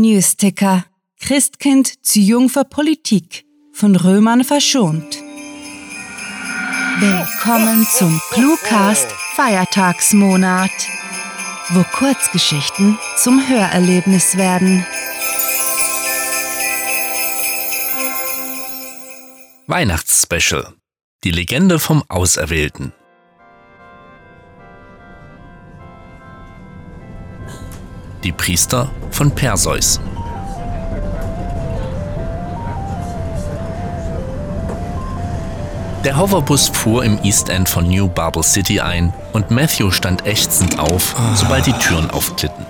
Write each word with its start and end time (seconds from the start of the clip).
Newsticker. 0.00 0.84
Christkind 1.20 2.04
zu 2.04 2.20
jung 2.20 2.48
für 2.48 2.64
Politik. 2.64 3.44
Von 3.72 3.96
Römern 3.96 4.44
verschont. 4.44 5.18
Willkommen 7.00 7.86
zum 7.90 8.20
Cluecast 8.30 9.06
Feiertagsmonat, 9.36 10.70
wo 11.70 11.84
Kurzgeschichten 11.92 12.98
zum 13.16 13.48
Hörerlebnis 13.48 14.36
werden. 14.36 14.84
Weihnachtsspecial. 19.66 20.74
Die 21.24 21.30
Legende 21.30 21.78
vom 21.78 22.02
Auserwählten. 22.08 22.92
Die 28.28 28.32
Priester 28.32 28.90
von 29.10 29.30
Perseus. 29.30 29.98
Der 36.04 36.18
Hoverbus 36.18 36.68
fuhr 36.68 37.04
im 37.04 37.18
East 37.24 37.48
End 37.48 37.70
von 37.70 37.88
New 37.88 38.06
Barber 38.06 38.42
City 38.42 38.80
ein 38.80 39.14
und 39.32 39.50
Matthew 39.50 39.92
stand 39.92 40.26
ächzend 40.26 40.78
auf, 40.78 41.16
sobald 41.36 41.64
die 41.64 41.72
Türen 41.72 42.10
aufglitten. 42.10 42.66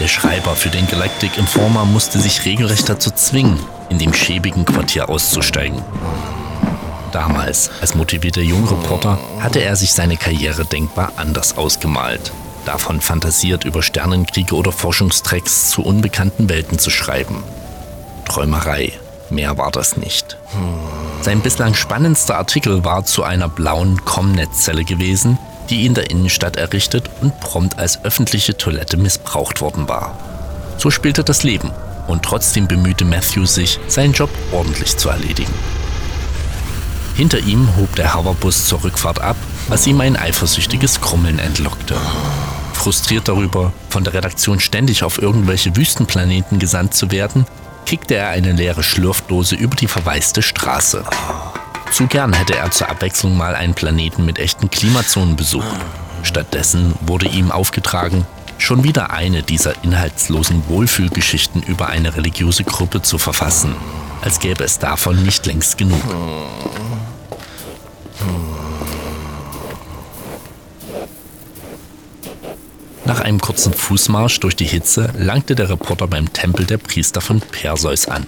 Der 0.00 0.08
Schreiber 0.08 0.56
für 0.56 0.70
den 0.70 0.88
Galactic 0.88 1.38
Informer 1.38 1.84
musste 1.84 2.18
sich 2.18 2.44
regelrecht 2.44 2.88
dazu 2.88 3.12
zwingen, 3.12 3.60
in 3.88 4.00
dem 4.00 4.12
schäbigen 4.12 4.64
Quartier 4.64 5.08
auszusteigen. 5.08 5.80
Damals, 7.12 7.70
als 7.80 7.94
motivierter 7.94 8.42
Jungreporter, 8.42 9.20
hatte 9.38 9.60
er 9.60 9.76
sich 9.76 9.92
seine 9.92 10.16
Karriere 10.16 10.64
denkbar 10.64 11.12
anders 11.14 11.56
ausgemalt. 11.56 12.32
Davon 12.64 13.00
fantasiert, 13.00 13.64
über 13.64 13.82
Sternenkriege 13.82 14.54
oder 14.54 14.72
Forschungstracks 14.72 15.68
zu 15.70 15.82
unbekannten 15.82 16.48
Welten 16.48 16.78
zu 16.78 16.90
schreiben. 16.90 17.42
Träumerei, 18.24 18.92
mehr 19.30 19.58
war 19.58 19.70
das 19.70 19.96
nicht. 19.96 20.36
Sein 21.22 21.40
bislang 21.40 21.74
spannendster 21.74 22.36
Artikel 22.36 22.84
war 22.84 23.04
zu 23.04 23.24
einer 23.24 23.48
blauen 23.48 24.04
Comnet-Zelle 24.04 24.84
gewesen, 24.84 25.38
die 25.70 25.86
in 25.86 25.94
der 25.94 26.10
Innenstadt 26.10 26.56
errichtet 26.56 27.10
und 27.20 27.38
prompt 27.40 27.78
als 27.78 28.04
öffentliche 28.04 28.56
Toilette 28.56 28.96
missbraucht 28.96 29.60
worden 29.60 29.88
war. 29.88 30.18
So 30.78 30.90
spielte 30.90 31.24
das 31.24 31.42
Leben 31.42 31.70
und 32.08 32.24
trotzdem 32.24 32.66
bemühte 32.66 33.04
Matthew 33.04 33.46
sich, 33.46 33.78
seinen 33.88 34.12
Job 34.12 34.30
ordentlich 34.52 34.96
zu 34.96 35.08
erledigen. 35.08 35.52
Hinter 37.14 37.38
ihm 37.38 37.76
hob 37.76 37.94
der 37.96 38.14
Hoverbus 38.14 38.66
zur 38.66 38.82
Rückfahrt 38.84 39.20
ab, 39.20 39.36
was 39.68 39.86
ihm 39.86 40.00
ein 40.00 40.16
eifersüchtiges 40.16 41.00
Krummeln 41.00 41.38
entlockte. 41.38 41.96
Frustriert 42.72 43.28
darüber, 43.28 43.72
von 43.90 44.04
der 44.04 44.14
Redaktion 44.14 44.60
ständig 44.60 45.04
auf 45.04 45.20
irgendwelche 45.20 45.76
Wüstenplaneten 45.76 46.58
gesandt 46.58 46.94
zu 46.94 47.10
werden, 47.10 47.46
kickte 47.86 48.14
er 48.14 48.28
eine 48.28 48.52
leere 48.52 48.82
Schlürfdose 48.82 49.54
über 49.54 49.76
die 49.76 49.88
verwaiste 49.88 50.42
Straße. 50.42 51.04
Zu 51.92 52.06
gern 52.06 52.32
hätte 52.32 52.56
er 52.56 52.70
zur 52.70 52.88
Abwechslung 52.88 53.36
mal 53.36 53.54
einen 53.54 53.74
Planeten 53.74 54.24
mit 54.24 54.38
echten 54.38 54.70
Klimazonen 54.70 55.36
besucht. 55.36 55.76
Stattdessen 56.22 56.94
wurde 57.02 57.26
ihm 57.26 57.50
aufgetragen, 57.50 58.26
schon 58.58 58.84
wieder 58.84 59.10
eine 59.10 59.42
dieser 59.42 59.74
inhaltslosen 59.84 60.62
Wohlfühlgeschichten 60.68 61.62
über 61.62 61.88
eine 61.88 62.16
religiöse 62.16 62.64
Gruppe 62.64 63.02
zu 63.02 63.18
verfassen, 63.18 63.74
als 64.22 64.38
gäbe 64.38 64.64
es 64.64 64.78
davon 64.78 65.22
nicht 65.22 65.46
längst 65.46 65.76
genug. 65.76 66.02
Einem 73.22 73.40
kurzen 73.40 73.72
Fußmarsch 73.72 74.40
durch 74.40 74.56
die 74.56 74.66
Hitze 74.66 75.12
langte 75.16 75.54
der 75.54 75.68
Reporter 75.70 76.06
beim 76.06 76.32
Tempel 76.32 76.66
der 76.66 76.78
Priester 76.78 77.20
von 77.20 77.40
Perseus 77.40 78.08
an. 78.08 78.26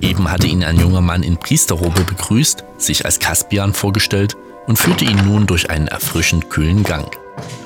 Eben 0.00 0.30
hatte 0.30 0.46
ihn 0.46 0.64
ein 0.64 0.78
junger 0.78 1.00
Mann 1.00 1.22
in 1.22 1.36
Priesterrobe 1.36 2.04
begrüßt, 2.04 2.64
sich 2.78 3.04
als 3.04 3.18
Kaspian 3.18 3.74
vorgestellt 3.74 4.36
und 4.66 4.78
führte 4.78 5.04
ihn 5.04 5.24
nun 5.24 5.46
durch 5.46 5.70
einen 5.70 5.88
erfrischend 5.88 6.50
kühlen 6.50 6.84
Gang. 6.84 7.10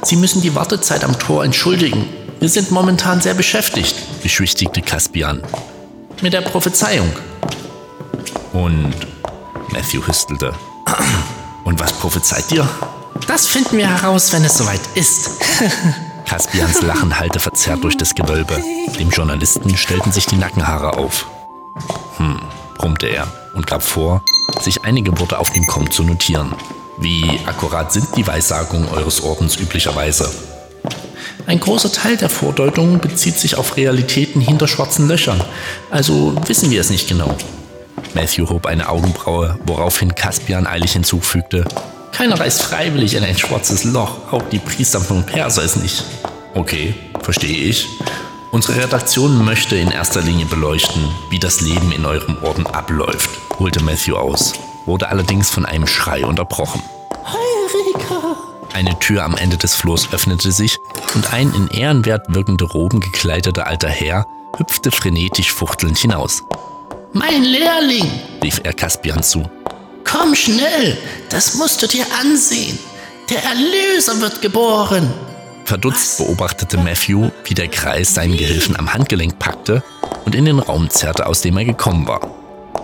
Sie 0.02 0.16
müssen 0.16 0.42
die 0.42 0.54
Wartezeit 0.54 1.04
am 1.04 1.18
Tor 1.18 1.44
entschuldigen. 1.44 2.06
Wir 2.40 2.48
sind 2.48 2.70
momentan 2.70 3.20
sehr 3.20 3.34
beschäftigt, 3.34 4.22
beschwichtigte 4.22 4.82
Kaspian. 4.82 5.42
Mit 6.22 6.32
der 6.32 6.42
Prophezeiung. 6.42 7.10
Und 8.52 8.94
Matthew 9.70 10.06
hüstelte. 10.06 10.54
Und 11.64 11.80
was 11.80 11.92
prophezeit 11.94 12.52
ihr? 12.52 12.68
Das 13.26 13.46
finden 13.46 13.78
wir 13.78 13.88
heraus, 13.88 14.32
wenn 14.32 14.44
es 14.44 14.58
soweit 14.58 14.80
ist. 14.94 15.30
Kaspians 16.34 16.82
Lachen 16.82 17.16
hallte 17.16 17.38
verzerrt 17.38 17.84
durch 17.84 17.96
das 17.96 18.12
Gewölbe. 18.12 18.60
Dem 18.98 19.10
Journalisten 19.10 19.76
stellten 19.76 20.10
sich 20.10 20.26
die 20.26 20.34
Nackenhaare 20.34 20.94
auf. 20.94 21.28
Hm, 22.16 22.40
brummte 22.76 23.06
er 23.06 23.28
und 23.54 23.68
gab 23.68 23.84
vor, 23.84 24.20
sich 24.60 24.84
einige 24.84 25.16
Worte 25.20 25.38
auf 25.38 25.52
dem 25.52 25.64
Kommen 25.68 25.92
zu 25.92 26.02
notieren. 26.02 26.52
Wie 26.98 27.38
akkurat 27.46 27.92
sind 27.92 28.08
die 28.16 28.26
Weissagungen 28.26 28.88
eures 28.88 29.22
Ordens 29.22 29.54
üblicherweise? 29.54 30.28
Ein 31.46 31.60
großer 31.60 31.92
Teil 31.92 32.16
der 32.16 32.30
Vordeutungen 32.30 32.98
bezieht 32.98 33.38
sich 33.38 33.56
auf 33.56 33.76
Realitäten 33.76 34.40
hinter 34.40 34.66
schwarzen 34.66 35.06
Löchern, 35.06 35.40
also 35.92 36.34
wissen 36.48 36.68
wir 36.72 36.80
es 36.80 36.90
nicht 36.90 37.08
genau. 37.08 37.36
Matthew 38.12 38.48
hob 38.48 38.66
eine 38.66 38.88
Augenbraue, 38.88 39.56
woraufhin 39.66 40.16
Caspian 40.16 40.66
eilig 40.66 40.94
hinzufügte, 40.94 41.64
keiner 42.14 42.38
reist 42.38 42.62
freiwillig 42.62 43.14
in 43.14 43.24
ein 43.24 43.36
schwarzes 43.36 43.84
Loch, 43.84 44.32
auch 44.32 44.42
die 44.48 44.58
Priester 44.58 45.00
von 45.00 45.26
Perseus 45.26 45.76
nicht. 45.76 46.04
Okay, 46.54 46.94
verstehe 47.20 47.68
ich. 47.68 47.88
Unsere 48.52 48.84
Redaktion 48.84 49.44
möchte 49.44 49.74
in 49.76 49.90
erster 49.90 50.22
Linie 50.22 50.46
beleuchten, 50.46 51.02
wie 51.30 51.40
das 51.40 51.60
Leben 51.60 51.90
in 51.90 52.06
eurem 52.06 52.36
Orden 52.42 52.66
abläuft, 52.66 53.30
holte 53.58 53.82
Matthew 53.82 54.14
aus, 54.14 54.52
wurde 54.86 55.08
allerdings 55.08 55.50
von 55.50 55.66
einem 55.66 55.88
Schrei 55.88 56.24
unterbrochen. 56.24 56.80
Heureka! 57.24 58.36
Eine 58.72 58.96
Tür 59.00 59.24
am 59.24 59.36
Ende 59.36 59.56
des 59.56 59.74
Flurs 59.74 60.08
öffnete 60.12 60.52
sich 60.52 60.78
und 61.16 61.32
ein 61.32 61.52
in 61.52 61.68
ehrenwert 61.68 62.26
wirkende 62.28 62.64
Roben 62.64 63.00
gekleideter 63.00 63.66
alter 63.66 63.88
Herr 63.88 64.26
hüpfte 64.56 64.92
frenetisch 64.92 65.52
fuchtelnd 65.52 65.98
hinaus. 65.98 66.44
Mein 67.12 67.42
Lehrling, 67.42 68.08
rief 68.42 68.60
er 68.62 68.72
Caspian 68.72 69.22
zu. 69.22 69.48
Komm 70.04 70.34
schnell, 70.34 70.98
das 71.30 71.54
musst 71.54 71.82
du 71.82 71.86
dir 71.86 72.06
ansehen. 72.20 72.78
Der 73.30 73.42
Erlöser 73.42 74.20
wird 74.20 74.42
geboren. 74.42 75.12
Verdutzt 75.64 76.18
beobachtete 76.18 76.76
Matthew, 76.76 77.30
wie 77.44 77.54
der 77.54 77.68
Kreis 77.68 78.14
seinen 78.14 78.36
Gehilfen 78.36 78.78
am 78.78 78.92
Handgelenk 78.92 79.38
packte 79.38 79.82
und 80.26 80.34
in 80.34 80.44
den 80.44 80.58
Raum 80.58 80.90
zerrte, 80.90 81.26
aus 81.26 81.40
dem 81.40 81.56
er 81.56 81.64
gekommen 81.64 82.06
war. 82.06 82.20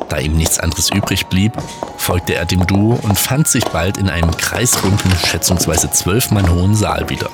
Da 0.08 0.18
ihm 0.18 0.32
nichts 0.32 0.58
anderes 0.58 0.90
übrig 0.90 1.26
blieb, 1.26 1.52
folgte 1.98 2.34
er 2.34 2.46
dem 2.46 2.66
Duo 2.66 2.98
und 3.02 3.18
fand 3.18 3.46
sich 3.48 3.64
bald 3.66 3.98
in 3.98 4.08
einem 4.08 4.34
kreisrunden, 4.36 5.12
schätzungsweise 5.26 5.90
zwölf 5.90 6.30
Mann 6.30 6.50
hohen 6.50 6.74
Saal 6.74 7.10
wieder. 7.10 7.28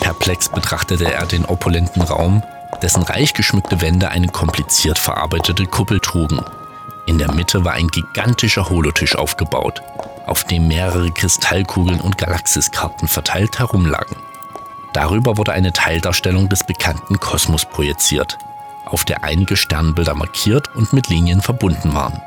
Perplex 0.00 0.50
betrachtete 0.50 1.12
er 1.12 1.26
den 1.26 1.46
opulenten 1.46 2.02
Raum, 2.02 2.42
dessen 2.82 3.02
reich 3.02 3.32
geschmückte 3.32 3.80
Wände 3.80 4.10
eine 4.10 4.28
kompliziert 4.28 4.98
verarbeitete 4.98 5.66
Kuppel 5.66 5.98
trugen 6.00 6.40
in 7.06 7.18
der 7.18 7.32
Mitte 7.32 7.64
war 7.64 7.72
ein 7.72 7.88
gigantischer 7.88 8.68
Holotisch 8.68 9.16
aufgebaut, 9.16 9.82
auf 10.26 10.44
dem 10.44 10.68
mehrere 10.68 11.10
Kristallkugeln 11.10 12.00
und 12.00 12.18
Galaxiskarten 12.18 13.08
verteilt 13.08 13.58
herumlagen. 13.58 14.16
Darüber 14.94 15.36
wurde 15.36 15.52
eine 15.52 15.72
Teildarstellung 15.72 16.48
des 16.48 16.64
bekannten 16.64 17.18
Kosmos 17.18 17.64
projiziert, 17.64 18.38
auf 18.86 19.04
der 19.04 19.24
einige 19.24 19.56
Sternbilder 19.56 20.14
markiert 20.14 20.74
und 20.74 20.92
mit 20.92 21.08
Linien 21.08 21.40
verbunden 21.40 21.94
waren. 21.94 22.20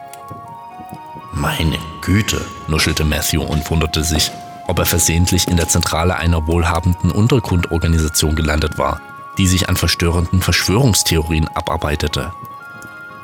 Meine 1.34 1.78
Güte, 2.02 2.44
nuschelte 2.68 3.06
Matthew 3.06 3.42
und 3.42 3.70
wunderte 3.70 4.04
sich, 4.04 4.32
ob 4.68 4.80
er 4.80 4.86
versehentlich 4.86 5.48
in 5.48 5.56
der 5.56 5.70
Zentrale 5.70 6.18
einer 6.18 6.46
wohlhabenden 6.46 7.12
Untergrundorganisation 7.12 8.36
gelandet 8.36 8.78
war, 8.78 9.00
die 9.38 9.48
sich 9.48 9.70
an 9.70 9.78
verstörenden 9.78 10.42
Verschwörungstheorien 10.42 11.48
abarbeitete. 11.56 12.34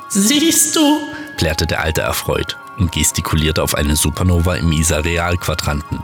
Siehst 0.09 0.75
du, 0.75 0.99
klärte 1.43 1.67
der 1.67 1.81
Alte 1.81 1.99
erfreut 1.99 2.55
und 2.77 2.93
gestikulierte 2.93 3.61
auf 3.63 3.75
eine 3.75 3.97
Supernova 3.97 4.55
im 4.55 4.71
Isa-Real-Quadranten. 4.71 5.99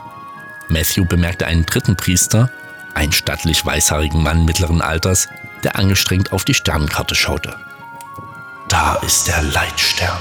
Matthew 0.68 1.06
bemerkte 1.06 1.46
einen 1.46 1.66
dritten 1.66 1.96
Priester, 1.96 2.52
einen 2.94 3.14
stattlich 3.14 3.66
weißhaarigen 3.66 4.22
Mann 4.22 4.44
mittleren 4.44 4.82
Alters, 4.82 5.30
der 5.64 5.78
angestrengt 5.78 6.34
auf 6.34 6.44
die 6.44 6.54
Sternenkarte 6.54 7.16
schaute. 7.16 7.56
Da 8.68 8.96
ist 8.96 9.30
der 9.30 9.42
Leitstern. 9.44 10.18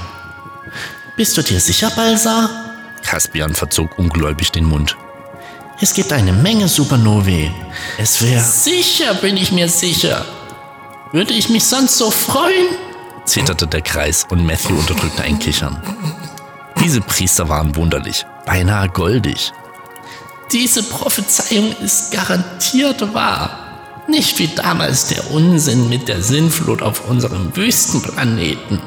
Bist 1.17 1.35
du 1.35 1.41
dir 1.41 1.59
sicher, 1.59 1.91
Balsar? 1.97 2.49
Caspian 3.03 3.53
verzog 3.53 3.99
ungläubig 3.99 4.53
den 4.53 4.63
Mund. 4.63 4.95
Es 5.81 5.93
gibt 5.93 6.13
eine 6.13 6.31
Menge 6.31 6.69
Supernovae. 6.69 7.51
Es 7.97 8.23
wäre. 8.23 8.41
Sicher 8.41 9.15
bin 9.15 9.35
ich 9.35 9.51
mir 9.51 9.67
sicher. 9.67 10.23
Würde 11.11 11.33
ich 11.33 11.49
mich 11.49 11.65
sonst 11.65 11.97
so 11.97 12.09
freuen? 12.09 12.88
Zitterte 13.29 13.67
der 13.67 13.81
Kreis 13.81 14.25
und 14.29 14.45
Matthew 14.45 14.77
unterdrückte 14.77 15.23
ein 15.23 15.39
Kichern. 15.39 15.81
Diese 16.83 17.01
Priester 17.01 17.47
waren 17.49 17.75
wunderlich, 17.75 18.25
beinahe 18.45 18.89
goldig. 18.89 19.51
Diese 20.51 20.81
Prophezeiung 20.83 21.75
ist 21.81 22.11
garantiert 22.11 23.13
wahr. 23.13 23.51
Nicht 24.07 24.39
wie 24.39 24.47
damals 24.47 25.07
der 25.07 25.29
Unsinn 25.29 25.89
mit 25.89 26.07
der 26.07 26.23
Sinnflut 26.23 26.81
auf 26.81 27.07
unserem 27.07 27.55
Wüstenplaneten. 27.55 28.81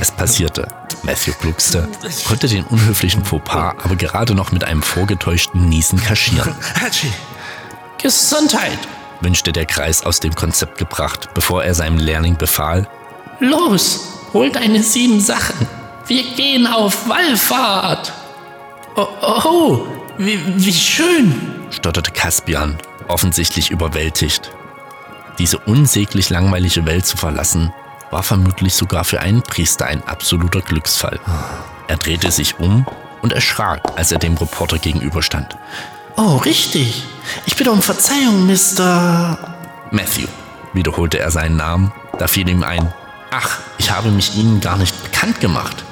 Es 0.00 0.10
passierte. 0.10 0.68
Matthew 1.02 1.32
gluckste, 1.40 1.88
konnte 2.26 2.48
den 2.48 2.64
unhöflichen 2.64 3.24
Fauxpas 3.24 3.74
aber 3.82 3.96
gerade 3.96 4.34
noch 4.34 4.52
mit 4.52 4.64
einem 4.64 4.82
vorgetäuschten 4.82 5.68
Niesen 5.68 6.02
kaschieren. 6.02 6.54
Gesundheit, 7.98 8.78
wünschte 9.20 9.52
der 9.52 9.66
Kreis 9.66 10.04
aus 10.04 10.20
dem 10.20 10.34
Konzept 10.34 10.78
gebracht, 10.78 11.30
bevor 11.34 11.64
er 11.64 11.74
seinem 11.74 11.98
Lehrling 11.98 12.36
befahl. 12.36 12.88
Los, 13.44 14.08
hol 14.32 14.50
deine 14.50 14.82
sieben 14.82 15.20
Sachen. 15.20 15.66
Wir 16.06 16.22
gehen 16.34 16.66
auf 16.66 17.08
Wallfahrt. 17.08 18.12
Oh, 18.96 19.06
oh 19.22 19.86
wie, 20.16 20.38
wie 20.64 20.72
schön, 20.72 21.66
stotterte 21.70 22.10
Caspian, 22.10 22.78
offensichtlich 23.08 23.70
überwältigt. 23.70 24.50
Diese 25.38 25.58
unsäglich 25.58 26.30
langweilige 26.30 26.86
Welt 26.86 27.04
zu 27.04 27.16
verlassen, 27.16 27.72
war 28.10 28.22
vermutlich 28.22 28.74
sogar 28.74 29.04
für 29.04 29.20
einen 29.20 29.42
Priester 29.42 29.86
ein 29.86 30.02
absoluter 30.04 30.60
Glücksfall. 30.60 31.18
Er 31.88 31.96
drehte 31.96 32.30
sich 32.30 32.60
um 32.60 32.86
und 33.22 33.32
erschrak, 33.32 33.82
als 33.96 34.12
er 34.12 34.18
dem 34.18 34.36
Reporter 34.36 34.78
gegenüberstand. 34.78 35.56
Oh, 36.16 36.36
richtig. 36.36 37.04
Ich 37.44 37.56
bitte 37.56 37.72
um 37.72 37.82
Verzeihung, 37.82 38.46
Mr. 38.46 39.36
Matthew, 39.90 40.28
wiederholte 40.72 41.18
er 41.18 41.30
seinen 41.30 41.56
Namen. 41.56 41.92
Da 42.18 42.28
fiel 42.28 42.48
ihm 42.48 42.62
ein, 42.62 42.92
ach, 43.34 43.58
ich 43.78 43.90
habe 43.90 44.10
mich 44.10 44.36
Ihnen 44.36 44.60
gar 44.60 44.76
nicht 44.76 45.02
bekannt 45.02 45.40
gemacht. 45.40 45.84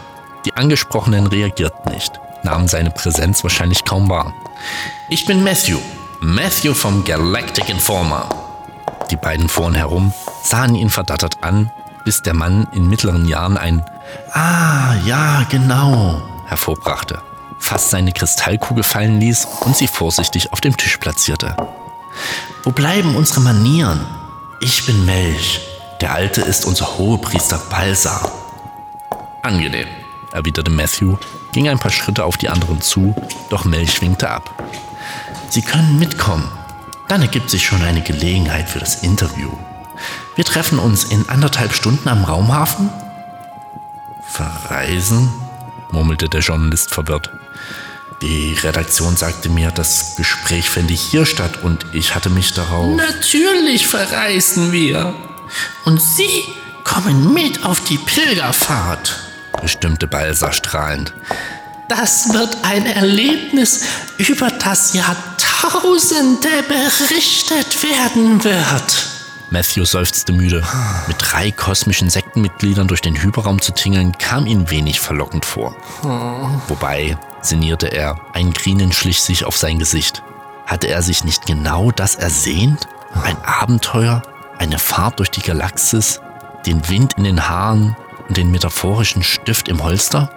Die 0.45 0.55
Angesprochenen 0.55 1.27
reagierten 1.27 1.93
nicht, 1.93 2.21
nahmen 2.43 2.69
seine 2.69 2.91
Präsenz 2.91 3.43
wahrscheinlich 3.43 3.85
kaum 3.85 4.09
wahr. 4.09 4.33
Ich 5.09 5.25
bin 5.25 5.43
Matthew, 5.43 5.79
Matthew 6.21 6.75
vom 6.75 7.05
Galactic 7.05 7.69
Informer. 7.69 8.29
Die 9.11 9.17
beiden 9.17 9.49
fuhren 9.49 9.75
herum, 9.75 10.13
sahen 10.43 10.75
ihn 10.75 10.91
verdattert 10.91 11.43
an, 11.43 11.71
bis 12.05 12.23
der 12.23 12.35
Mann 12.35 12.67
in 12.73 12.89
mittleren 12.89 13.27
Jahren 13.27 13.57
ein 13.57 13.85
Ah, 14.33 14.95
ja, 15.05 15.45
genau 15.49 16.23
hervorbrachte, 16.47 17.23
fast 17.59 17.91
seine 17.91 18.13
Kristallkugel 18.13 18.85
fallen 18.85 19.21
ließ 19.21 19.47
und 19.61 19.77
sie 19.77 19.89
vorsichtig 19.89 20.53
auf 20.53 20.61
dem 20.61 20.77
Tisch 20.77 20.99
platzierte. 20.99 21.57
Wo 22.63 22.71
bleiben 22.71 23.17
unsere 23.17 23.41
Manieren? 23.41 24.05
Ich 24.61 24.85
bin 24.85 25.05
Melch. 25.05 25.72
Der 26.03 26.15
Alte 26.15 26.41
ist 26.41 26.65
unser 26.65 26.99
Hohepriester 26.99 27.59
Balsar. 27.71 28.33
Angenehm, 29.43 29.87
erwiderte 30.33 30.73
Matthew, 30.73 31.17
ging 31.53 31.69
ein 31.69 31.79
paar 31.79 31.93
Schritte 31.93 32.25
auf 32.25 32.37
die 32.37 32.49
anderen 32.49 32.81
zu, 32.81 33.15
doch 33.51 33.65
Melch 33.65 34.03
winkte 34.03 34.29
ab. 34.29 34.51
Sie 35.49 35.63
können 35.63 36.01
mitkommen. 36.01 36.51
Dann 37.07 37.23
ergibt 37.23 37.51
sich 37.51 37.65
schon 37.65 37.83
eine 37.83 38.01
Gelegenheit 38.01 38.69
für 38.69 38.81
das 38.81 39.05
Interview. 39.05 39.53
Wir 40.35 40.45
treffen 40.45 40.81
uns 40.81 41.05
in 41.05 41.29
anderthalb 41.29 41.73
Stunden 41.73 42.09
am 42.09 42.25
Raumhafen? 42.25 42.91
Verreisen? 44.27 45.33
murmelte 45.93 46.29
der 46.29 46.41
Journalist 46.41 46.91
verwirrt. 46.91 47.31
Die 48.23 48.55
Redaktion 48.55 49.17
sagte 49.17 49.49
mir, 49.49 49.71
das 49.71 50.17
Gespräch 50.17 50.69
fände 50.69 50.95
hier 50.95 51.27
statt 51.27 51.63
und 51.63 51.87
ich 51.93 52.17
hatte 52.17 52.29
mich 52.29 52.55
darauf. 52.55 52.97
Natürlich 52.97 53.87
verreisen 53.87 54.73
wir. 54.73 55.15
Und 55.85 56.01
Sie 56.01 56.45
kommen 56.85 57.33
mit 57.33 57.65
auf 57.65 57.81
die 57.85 57.99
Pilgerfahrt, 57.99 59.19
bestimmte 59.61 60.07
Balsa 60.07 60.53
strahlend. 60.53 61.15
Das 61.89 62.33
wird 62.33 62.57
ein 62.63 62.87
Erlebnis, 62.87 63.85
über 64.19 64.51
das 64.51 64.95
Jahrtausende 64.95 66.49
berichtet 66.67 67.83
werden 67.83 68.43
wird. 68.45 69.09
Matthew 69.51 69.85
seufzte 69.85 70.33
müde. 70.33 70.65
Mit 71.07 71.17
drei 71.21 71.51
kosmischen 71.51 72.09
Sektenmitgliedern 72.09 72.89
durch 72.89 73.03
den 73.03 73.23
Hyperraum 73.23 73.61
zu 73.61 73.73
tingeln, 73.73 74.17
kam 74.17 74.47
ihm 74.47 74.71
wenig 74.71 75.01
verlockend 75.01 75.45
vor. 75.45 75.77
Wobei, 76.69 77.19
sinnierte 77.43 77.89
er, 77.89 78.19
ein 78.33 78.55
Grinen 78.55 78.93
schlich 78.93 79.21
sich 79.21 79.45
auf 79.45 79.59
sein 79.59 79.79
Gesicht. 79.79 80.23
Hatte 80.67 80.89
er 80.89 81.03
sich 81.03 81.25
nicht 81.25 81.45
genau 81.45 81.91
das 81.91 82.15
ersehnt? 82.15 82.89
Ein 83.23 83.37
Abenteuer? 83.45 84.23
Eine 84.59 84.79
Fahrt 84.79 85.19
durch 85.19 85.31
die 85.31 85.43
Galaxis? 85.43 86.21
Den 86.67 86.89
Wind 86.89 87.15
in 87.17 87.25
den 87.25 87.49
Haaren 87.49 87.97
und 88.29 88.37
den 88.37 88.51
metaphorischen 88.51 89.23
Stift 89.23 89.69
im 89.69 89.83
Holster? 89.83 90.31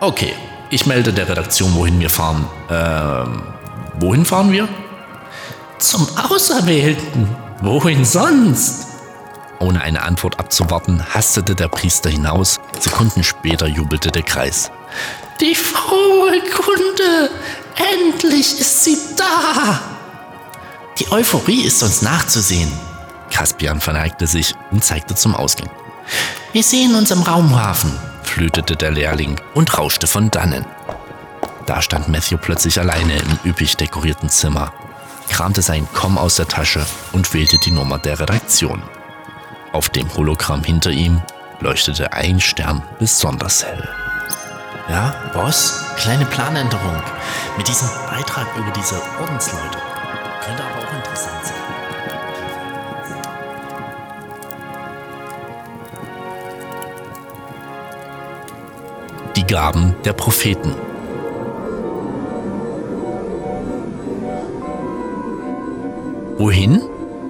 Okay, 0.00 0.32
ich 0.70 0.86
melde 0.86 1.12
der 1.12 1.28
Redaktion, 1.28 1.74
wohin 1.74 1.98
wir 2.00 2.10
fahren. 2.10 2.46
Ähm, 2.70 3.42
wohin 3.98 4.24
fahren 4.24 4.52
wir? 4.52 4.68
Zum 5.78 6.06
Auserwählten. 6.16 7.28
Wohin 7.60 8.04
sonst? 8.04 8.86
Ohne 9.58 9.82
eine 9.82 10.02
Antwort 10.02 10.38
abzuwarten, 10.38 11.04
hastete 11.12 11.54
der 11.54 11.68
Priester 11.68 12.08
hinaus. 12.08 12.58
Sekunden 12.78 13.22
später 13.22 13.66
jubelte 13.66 14.10
der 14.10 14.22
Kreis. 14.22 14.70
Die 15.40 15.54
frohe 15.54 16.40
Kunde! 16.54 17.30
Endlich 17.76 18.58
ist 18.58 18.84
sie 18.84 18.96
da! 19.16 19.80
Die 20.98 21.10
Euphorie 21.10 21.62
ist 21.62 21.82
uns 21.82 22.02
nachzusehen. 22.02 22.70
Caspian 23.30 23.80
verneigte 23.80 24.26
sich 24.26 24.54
und 24.70 24.84
zeigte 24.84 25.14
zum 25.14 25.34
Ausgang. 25.34 25.70
Wir 26.52 26.62
sehen 26.62 26.94
uns 26.94 27.10
im 27.10 27.22
Raumhafen, 27.22 27.92
flötete 28.22 28.76
der 28.76 28.90
Lehrling 28.90 29.40
und 29.54 29.78
rauschte 29.78 30.06
von 30.06 30.30
dannen. 30.30 30.66
Da 31.66 31.80
stand 31.80 32.08
Matthew 32.08 32.38
plötzlich 32.38 32.80
alleine 32.80 33.14
im 33.18 33.50
üppig 33.50 33.76
dekorierten 33.76 34.28
Zimmer 34.28 34.72
kramte 35.30 35.62
sein 35.62 35.88
Com 35.94 36.18
aus 36.18 36.36
der 36.36 36.48
Tasche 36.48 36.84
und 37.12 37.32
wählte 37.32 37.56
die 37.58 37.70
Nummer 37.70 37.98
der 37.98 38.20
Redaktion. 38.20 38.82
Auf 39.72 39.88
dem 39.88 40.12
Hologramm 40.14 40.62
hinter 40.64 40.90
ihm 40.90 41.22
leuchtete 41.60 42.12
ein 42.12 42.40
Stern 42.40 42.82
besonders 42.98 43.64
hell. 43.64 43.88
Ja, 44.88 45.14
Boss, 45.32 45.84
kleine 45.96 46.26
Planänderung. 46.26 47.00
Mit 47.56 47.68
diesem 47.68 47.88
Beitrag 48.10 48.48
über 48.56 48.72
diese 48.72 49.00
Ordensleute. 49.20 49.78
Gaben 59.50 59.96
der 60.04 60.12
Propheten. 60.12 60.76
Wohin? 66.38 66.82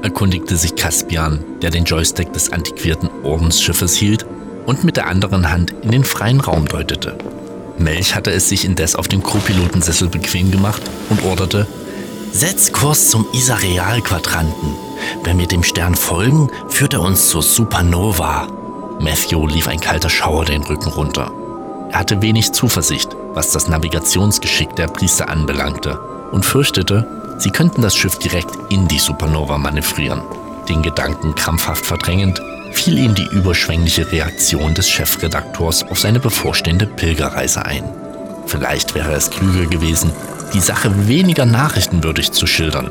erkundigte 0.03 0.57
sich 0.57 0.77
Caspian, 0.77 1.43
der 1.63 1.71
den 1.71 1.85
Joystick 1.85 2.31
des 2.35 2.53
antiquierten 2.53 3.09
Ordensschiffes 3.23 3.97
hielt 3.97 4.27
und 4.67 4.85
mit 4.85 4.99
der 4.99 5.07
anderen 5.07 5.51
Hand 5.51 5.75
in 5.81 5.93
den 5.93 6.05
freien 6.05 6.41
Raum 6.41 6.67
deutete. 6.67 7.17
Melch 7.79 8.15
hatte 8.15 8.33
es 8.33 8.51
sich 8.51 8.67
indes 8.67 8.97
auf 8.97 9.09
dem 9.09 9.23
Crewpilotensessel 9.23 10.11
bequem 10.11 10.51
gemacht 10.51 10.83
und 11.09 11.25
orderte, 11.25 11.67
Setz 12.33 12.71
Kurs 12.71 13.09
zum 13.09 13.27
Isareal-Quadranten. 13.33 14.75
Wenn 15.25 15.39
wir 15.39 15.47
dem 15.47 15.63
Stern 15.63 15.95
folgen, 15.95 16.51
führt 16.69 16.93
er 16.93 17.01
uns 17.01 17.31
zur 17.31 17.43
Supernova. 17.43 18.47
Matthew 19.01 19.47
lief 19.47 19.69
ein 19.69 19.81
kalter 19.81 20.11
Schauer 20.11 20.45
den 20.45 20.63
Rücken 20.63 20.91
runter. 20.91 21.33
Er 21.91 21.99
hatte 21.99 22.23
wenig 22.23 22.53
Zuversicht, 22.53 23.09
was 23.35 23.51
das 23.51 23.69
Navigationsgeschick 23.69 24.77
der 24.77 24.87
Priester 24.87 25.29
anbelangte 25.29 25.99
und 26.31 26.45
fürchtete, 26.45 27.07
Sie 27.39 27.51
könnten 27.51 27.81
das 27.81 27.97
Schiff 27.97 28.19
direkt 28.19 28.51
in 28.69 28.87
die 28.87 28.99
Supernova 28.99 29.57
manövrieren. 29.57 30.21
Den 30.69 30.83
Gedanken 30.83 31.35
krampfhaft 31.35 31.87
verdrängend, 31.87 32.41
fiel 32.73 32.99
ihm 32.99 33.15
die 33.15 33.27
überschwängliche 33.33 34.13
Reaktion 34.13 34.75
des 34.75 34.91
Chefredaktors 34.91 35.85
auf 35.85 35.99
seine 35.99 36.21
bevorstehende 36.21 36.87
Pilgerreise 36.87 37.65
ein. 37.65 37.85
Vielleicht 38.47 38.95
wäre 38.95 39.13
es 39.13 39.31
klüger 39.31 39.67
gewesen, 39.67 40.13
die 40.53 40.61
Sache 40.61 41.09
weniger 41.09 41.47
nachrichtenwürdig 41.47 42.33
zu 42.33 42.47
schildern. 42.47 42.91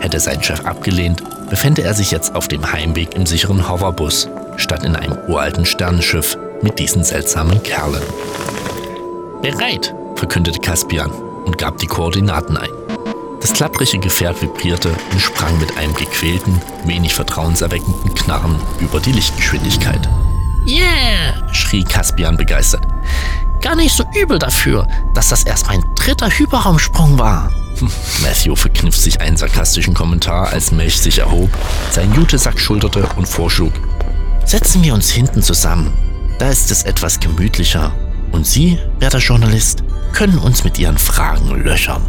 Hätte 0.00 0.18
sein 0.18 0.42
Chef 0.42 0.64
abgelehnt, 0.64 1.22
befände 1.50 1.82
er 1.82 1.94
sich 1.94 2.10
jetzt 2.10 2.34
auf 2.34 2.48
dem 2.48 2.72
Heimweg 2.72 3.14
im 3.14 3.26
sicheren 3.26 3.68
Hoverbus, 3.68 4.28
statt 4.56 4.82
in 4.82 4.96
einem 4.96 5.18
uralten 5.28 5.66
Sternenschiff 5.66 6.38
mit 6.62 6.78
diesen 6.78 7.04
seltsamen 7.04 7.62
Kerlen. 7.62 8.02
Bereit, 9.42 9.94
verkündete 10.16 10.60
Caspian 10.60 11.10
und 11.44 11.58
gab 11.58 11.78
die 11.78 11.86
Koordinaten 11.86 12.56
ein. 12.56 12.70
Das 13.40 13.54
klapprige 13.54 13.98
Gefährt 13.98 14.42
vibrierte 14.42 14.90
und 15.12 15.20
sprang 15.20 15.58
mit 15.58 15.76
einem 15.78 15.94
gequälten, 15.94 16.60
wenig 16.84 17.14
vertrauenserweckenden 17.14 18.14
Knarren 18.14 18.56
über 18.80 19.00
die 19.00 19.12
Lichtgeschwindigkeit. 19.12 20.08
Yeah! 20.66 21.52
schrie 21.52 21.82
Caspian 21.84 22.36
begeistert. 22.36 22.86
Gar 23.62 23.76
nicht 23.76 23.94
so 23.94 24.04
übel 24.14 24.38
dafür, 24.38 24.86
dass 25.14 25.28
das 25.28 25.44
erst 25.44 25.68
mein 25.68 25.82
dritter 25.94 26.28
Hyperraumsprung 26.28 27.18
war. 27.18 27.50
Matthew 28.22 28.56
verkniff 28.56 28.96
sich 28.96 29.20
einen 29.20 29.36
sarkastischen 29.36 29.94
Kommentar, 29.94 30.48
als 30.48 30.72
Melch 30.72 30.98
sich 30.98 31.18
erhob, 31.18 31.50
seinen 31.90 32.14
Jutesack 32.14 32.58
schulterte 32.60 33.06
und 33.16 33.26
vorschlug. 33.26 33.72
Setzen 34.44 34.82
wir 34.82 34.94
uns 34.94 35.10
hinten 35.10 35.42
zusammen. 35.42 36.09
Da 36.40 36.48
ist 36.48 36.70
es 36.70 36.84
etwas 36.84 37.20
gemütlicher. 37.20 37.92
Und 38.32 38.46
Sie, 38.46 38.78
werter 38.98 39.18
Journalist, 39.18 39.84
können 40.14 40.38
uns 40.38 40.64
mit 40.64 40.78
Ihren 40.78 40.96
Fragen 40.96 41.50
löchern. 41.62 42.00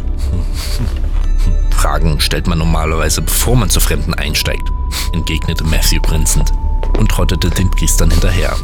Fragen 1.70 2.18
stellt 2.18 2.46
man 2.46 2.56
normalerweise, 2.56 3.20
bevor 3.20 3.56
man 3.56 3.68
zu 3.68 3.78
Fremden 3.78 4.14
einsteigt, 4.14 4.72
entgegnete 5.12 5.64
Matthew 5.64 6.00
grinsend 6.00 6.50
und 6.98 7.10
trottete 7.10 7.50
den 7.50 7.70
Priestern 7.70 8.10
hinterher, 8.10 8.56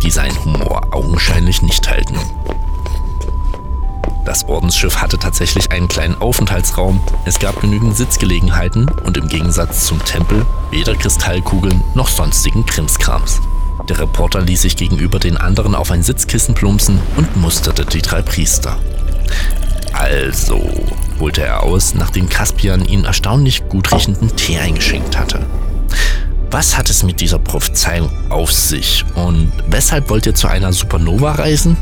die 0.00 0.12
seinen 0.12 0.44
Humor 0.44 0.94
augenscheinlich 0.94 1.60
nicht 1.60 1.82
teilten. 1.82 2.18
Das 4.24 4.44
Ordensschiff 4.44 4.98
hatte 4.98 5.18
tatsächlich 5.18 5.72
einen 5.72 5.88
kleinen 5.88 6.20
Aufenthaltsraum, 6.20 7.00
es 7.24 7.40
gab 7.40 7.60
genügend 7.60 7.96
Sitzgelegenheiten 7.96 8.88
und 9.04 9.16
im 9.16 9.26
Gegensatz 9.26 9.86
zum 9.86 10.04
Tempel 10.04 10.46
weder 10.70 10.94
Kristallkugeln 10.94 11.82
noch 11.94 12.08
sonstigen 12.08 12.64
Krimskrams. 12.64 13.40
Der 13.88 13.98
Reporter 14.00 14.40
ließ 14.40 14.62
sich 14.62 14.76
gegenüber 14.76 15.18
den 15.18 15.36
anderen 15.36 15.74
auf 15.74 15.90
ein 15.90 16.02
Sitzkissen 16.02 16.54
plumpsen 16.54 17.00
und 17.16 17.36
musterte 17.36 17.84
die 17.84 18.02
drei 18.02 18.22
Priester. 18.22 18.76
Also, 19.92 20.60
holte 21.20 21.42
er 21.42 21.62
aus, 21.62 21.94
nachdem 21.94 22.28
Caspian 22.28 22.84
ihnen 22.84 23.04
erstaunlich 23.04 23.68
gut 23.68 23.92
riechenden 23.92 24.34
Tee 24.36 24.58
eingeschenkt 24.58 25.18
hatte. 25.18 25.46
Was 26.50 26.76
hat 26.76 26.90
es 26.90 27.02
mit 27.02 27.20
dieser 27.20 27.38
Prophezeiung 27.38 28.10
auf 28.30 28.52
sich 28.52 29.04
und 29.14 29.52
weshalb 29.68 30.10
wollt 30.10 30.26
ihr 30.26 30.34
zu 30.34 30.48
einer 30.48 30.72
Supernova 30.72 31.32
reisen? 31.32 31.76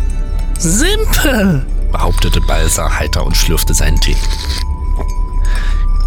Simpel, 0.58 1.66
behauptete 1.92 2.40
Balsa 2.40 2.98
heiter 2.98 3.24
und 3.24 3.36
schlürfte 3.36 3.74
seinen 3.74 4.00
Tee. 4.00 4.16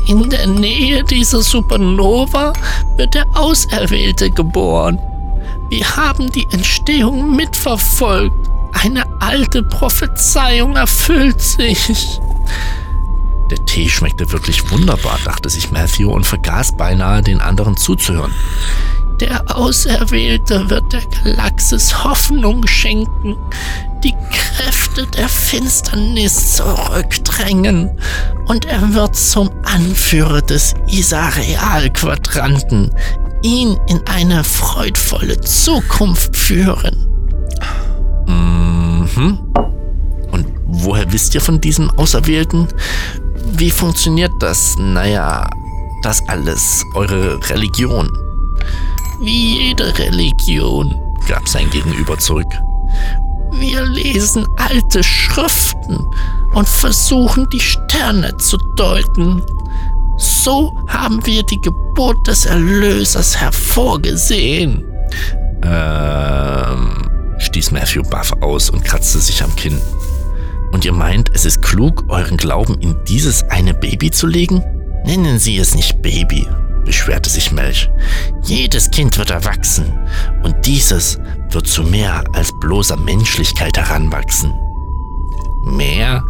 In 0.07 0.29
der 0.29 0.47
Nähe 0.47 1.03
dieser 1.03 1.41
Supernova 1.41 2.53
wird 2.95 3.13
der 3.13 3.25
Auserwählte 3.35 4.31
geboren. 4.31 4.97
Wir 5.69 5.97
haben 5.97 6.31
die 6.31 6.47
Entstehung 6.51 7.35
mitverfolgt. 7.35 8.49
Eine 8.73 9.03
alte 9.19 9.63
Prophezeiung 9.63 10.75
erfüllt 10.75 11.41
sich. 11.41 12.19
Der 13.49 13.65
Tee 13.65 13.89
schmeckte 13.89 14.31
wirklich 14.31 14.69
wunderbar, 14.71 15.17
dachte 15.25 15.49
sich 15.49 15.71
Matthew 15.71 16.11
und 16.11 16.25
vergaß 16.25 16.77
beinahe, 16.77 17.21
den 17.21 17.41
anderen 17.41 17.75
zuzuhören. 17.77 18.33
Der 19.19 19.57
Auserwählte 19.57 20.69
wird 20.69 20.93
der 20.93 21.01
Galaxis 21.23 22.03
Hoffnung 22.03 22.67
schenken, 22.67 23.35
die 24.03 24.13
Kräfte 24.31 25.07
der 25.07 25.27
Finsternis 25.27 26.57
zurückdrängen 26.57 27.99
und 28.45 28.65
er 28.65 28.93
wird 28.93 29.15
zum 29.15 29.49
Anführer 29.63 30.43
des 30.43 30.75
Isareal-Quadranten, 30.87 32.91
ihn 33.43 33.77
in 33.87 34.01
eine 34.07 34.43
freudvolle 34.43 35.39
Zukunft 35.41 36.35
führen. 36.35 37.07
Mhm. 38.27 39.39
Und 40.31 40.47
woher 40.65 41.11
wisst 41.11 41.35
ihr 41.35 41.41
von 41.41 41.61
diesem 41.61 41.89
Auserwählten? 41.91 42.67
Wie 43.53 43.71
funktioniert 43.71 44.31
das? 44.39 44.75
Naja, 44.77 45.49
das 46.03 46.21
alles, 46.27 46.83
eure 46.95 47.39
Religion. 47.49 48.09
Wie 49.21 49.67
jede 49.67 49.97
Religion, 49.97 50.93
gab 51.27 51.47
sein 51.47 51.69
Gegenüber 51.69 52.17
zurück. 52.19 52.51
Wir 53.51 53.85
lesen 53.85 54.45
alte 54.57 55.03
Schriften 55.03 55.97
und 56.53 56.67
versuchen 56.67 57.49
die 57.49 57.59
Sterne 57.59 58.35
zu 58.37 58.57
deuten. 58.75 59.41
So 60.17 60.75
haben 60.87 61.23
wir 61.25 61.43
die 61.43 61.61
Geburt 61.61 62.27
des 62.27 62.45
Erlösers 62.45 63.37
hervorgesehen. 63.37 64.83
Ähm, 65.63 67.09
stieß 67.37 67.71
Matthew 67.71 68.03
Buff 68.03 68.33
aus 68.41 68.69
und 68.69 68.83
kratzte 68.83 69.19
sich 69.19 69.43
am 69.43 69.55
Kinn. 69.55 69.79
Und 70.71 70.85
ihr 70.85 70.93
meint, 70.93 71.31
es 71.33 71.45
ist 71.45 71.61
klug, 71.61 72.03
euren 72.09 72.37
Glauben 72.37 72.75
in 72.79 72.95
dieses 73.07 73.43
eine 73.43 73.73
Baby 73.73 74.11
zu 74.11 74.27
legen? 74.27 74.63
Nennen 75.05 75.39
Sie 75.39 75.57
es 75.57 75.75
nicht 75.75 76.01
Baby, 76.01 76.45
beschwerte 76.83 77.29
sich 77.29 77.51
Melch. 77.51 77.89
Jedes 78.43 78.91
Kind 78.91 79.17
wird 79.17 79.29
erwachsen 79.29 79.97
und 80.43 80.55
dieses 80.65 81.19
wird 81.51 81.67
zu 81.67 81.83
mehr 81.83 82.23
als 82.33 82.51
bloßer 82.59 82.97
Menschlichkeit 82.97 83.77
heranwachsen. 83.77 84.53
Mehr? 85.63 86.23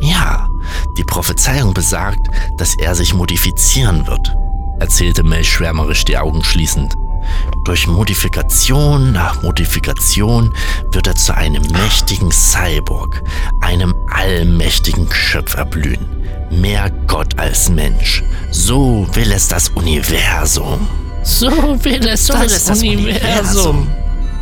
Ja, 0.00 0.48
die 0.96 1.04
Prophezeiung 1.04 1.74
besagt, 1.74 2.28
dass 2.56 2.76
er 2.76 2.94
sich 2.94 3.14
modifizieren 3.14 4.06
wird, 4.06 4.36
erzählte 4.80 5.22
Melch 5.22 5.50
schwärmerisch 5.50 6.04
die 6.04 6.18
Augen 6.18 6.44
schließend. 6.44 6.94
Durch 7.64 7.86
Modifikation 7.86 9.12
nach 9.12 9.42
Modifikation 9.42 10.52
wird 10.92 11.06
er 11.06 11.16
zu 11.16 11.34
einem 11.34 11.62
mächtigen 11.72 12.30
Cyborg, 12.30 13.22
einem 13.62 13.94
allmächtigen 14.12 15.08
Geschöpf 15.08 15.54
erblühen. 15.56 16.06
Mehr 16.50 16.90
Gott 17.06 17.38
als 17.38 17.70
Mensch. 17.70 18.22
So 18.50 19.06
will 19.14 19.32
es 19.32 19.48
das 19.48 19.70
Universum. 19.70 20.86
So 21.22 21.50
will 21.82 22.06
es, 22.06 22.26
so 22.26 22.34
das, 22.34 22.42
will 22.42 22.52
es 22.52 22.64
das 22.64 22.80
Universum. 22.80 23.06
Universum. 23.06 23.88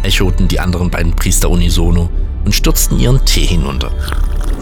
Echoten 0.03 0.49
die 0.49 0.59
anderen 0.59 0.91
beiden 0.91 1.15
Priester 1.15 1.49
unisono 1.49 2.11
und 2.45 2.53
stürzten 2.53 2.99
ihren 2.99 3.25
Tee 3.25 3.47
hinunter. 3.47 3.93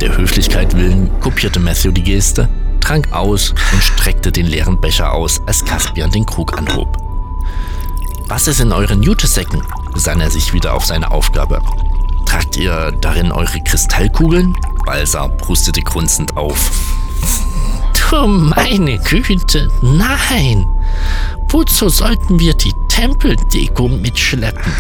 Der 0.00 0.16
Höflichkeit 0.16 0.75
willen 0.76 1.11
kopierte 1.21 1.61
Matthew 1.61 1.92
die 1.92 2.02
Geste, 2.02 2.49
trank 2.80 3.12
aus 3.12 3.50
und 3.73 3.83
streckte 3.83 4.33
den 4.33 4.47
leeren 4.47 4.80
Becher 4.80 5.12
aus, 5.12 5.42
als 5.47 5.62
Caspian 5.62 6.11
den 6.11 6.25
Krug 6.25 6.57
anhob. 6.57 6.97
Was 8.26 8.49
ist 8.49 8.61
in 8.61 8.73
euren 8.73 9.02
Jutesäcken? 9.02 9.62
besann 9.92 10.21
er 10.21 10.30
sich 10.30 10.54
wieder 10.54 10.73
auf 10.73 10.87
seine 10.87 11.11
Aufgabe. 11.11 11.61
Tragt 12.25 12.57
ihr 12.57 12.92
darin 13.00 13.30
eure 13.33 13.61
Kristallkugeln? 13.61 14.57
Balsar 14.87 15.28
prustete 15.28 15.83
grunzend 15.83 16.37
auf. 16.37 16.71
Du 18.11 18.26
meine 18.26 18.99
Güte, 18.99 19.71
nein! 19.83 20.66
Wozu 21.49 21.88
sollten 21.88 22.40
wir 22.40 22.54
die 22.54 22.73
Tempeldeko 22.88 23.88
mitschleppen? 23.88 24.73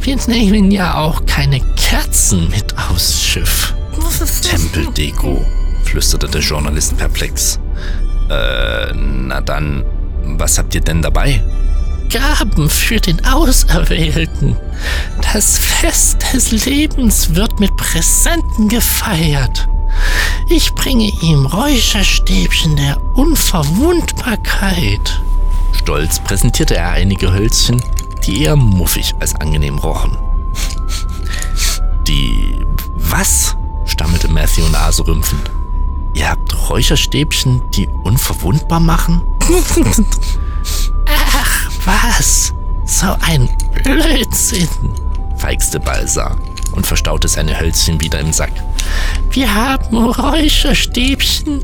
Wir 0.00 0.16
nehmen 0.26 0.70
ja 0.70 0.94
auch 0.94 1.26
keine 1.26 1.60
Kerzen 1.76 2.48
mit 2.48 2.76
aufs 2.78 3.22
Schiff. 3.22 3.74
Tempeldeko, 4.42 5.44
flüsterte 5.84 6.28
der 6.28 6.40
Journalist 6.40 6.96
perplex. 6.96 7.58
Äh, 8.30 8.92
na 8.94 9.40
dann, 9.40 9.84
was 10.24 10.58
habt 10.58 10.74
ihr 10.74 10.80
denn 10.80 11.02
dabei? 11.02 11.42
Gaben 12.10 12.70
für 12.70 13.00
den 13.00 13.24
Auserwählten. 13.24 14.56
Das 15.32 15.58
Fest 15.58 16.24
des 16.32 16.64
Lebens 16.64 17.34
wird 17.34 17.60
mit 17.60 17.76
Präsenten 17.76 18.68
gefeiert. 18.68 19.68
Ich 20.48 20.72
bringe 20.74 21.10
ihm 21.20 21.44
Räucherstäbchen 21.44 22.76
der 22.76 22.96
Unverwundbarkeit. 23.14 25.20
Stolz 25.72 26.20
präsentierte 26.20 26.76
er 26.76 26.92
einige 26.92 27.32
Hölzchen, 27.32 27.82
die 28.24 28.44
eher 28.44 28.56
muffig 28.56 29.14
als 29.20 29.34
angenehm 29.34 29.78
rochen. 29.78 30.16
Die 32.06 32.64
was? 32.96 33.57
Stammelte 34.28 34.32
Matthew 34.32 34.68
naserümpfend. 34.70 35.50
Ihr 36.14 36.30
habt 36.30 36.70
Räucherstäbchen, 36.70 37.62
die 37.74 37.88
unverwundbar 38.04 38.80
machen? 38.80 39.22
Ach, 41.06 41.70
was? 41.84 42.52
So 42.86 43.14
ein 43.20 43.48
Blödsinn, 43.82 44.68
feixte 45.36 45.78
Balsar 45.78 46.36
und 46.72 46.86
verstaute 46.86 47.28
seine 47.28 47.58
Hölzchen 47.58 48.00
wieder 48.00 48.20
im 48.20 48.32
Sack. 48.32 48.52
Wir 49.30 49.54
haben 49.54 49.96
Räucherstäbchen, 49.96 51.62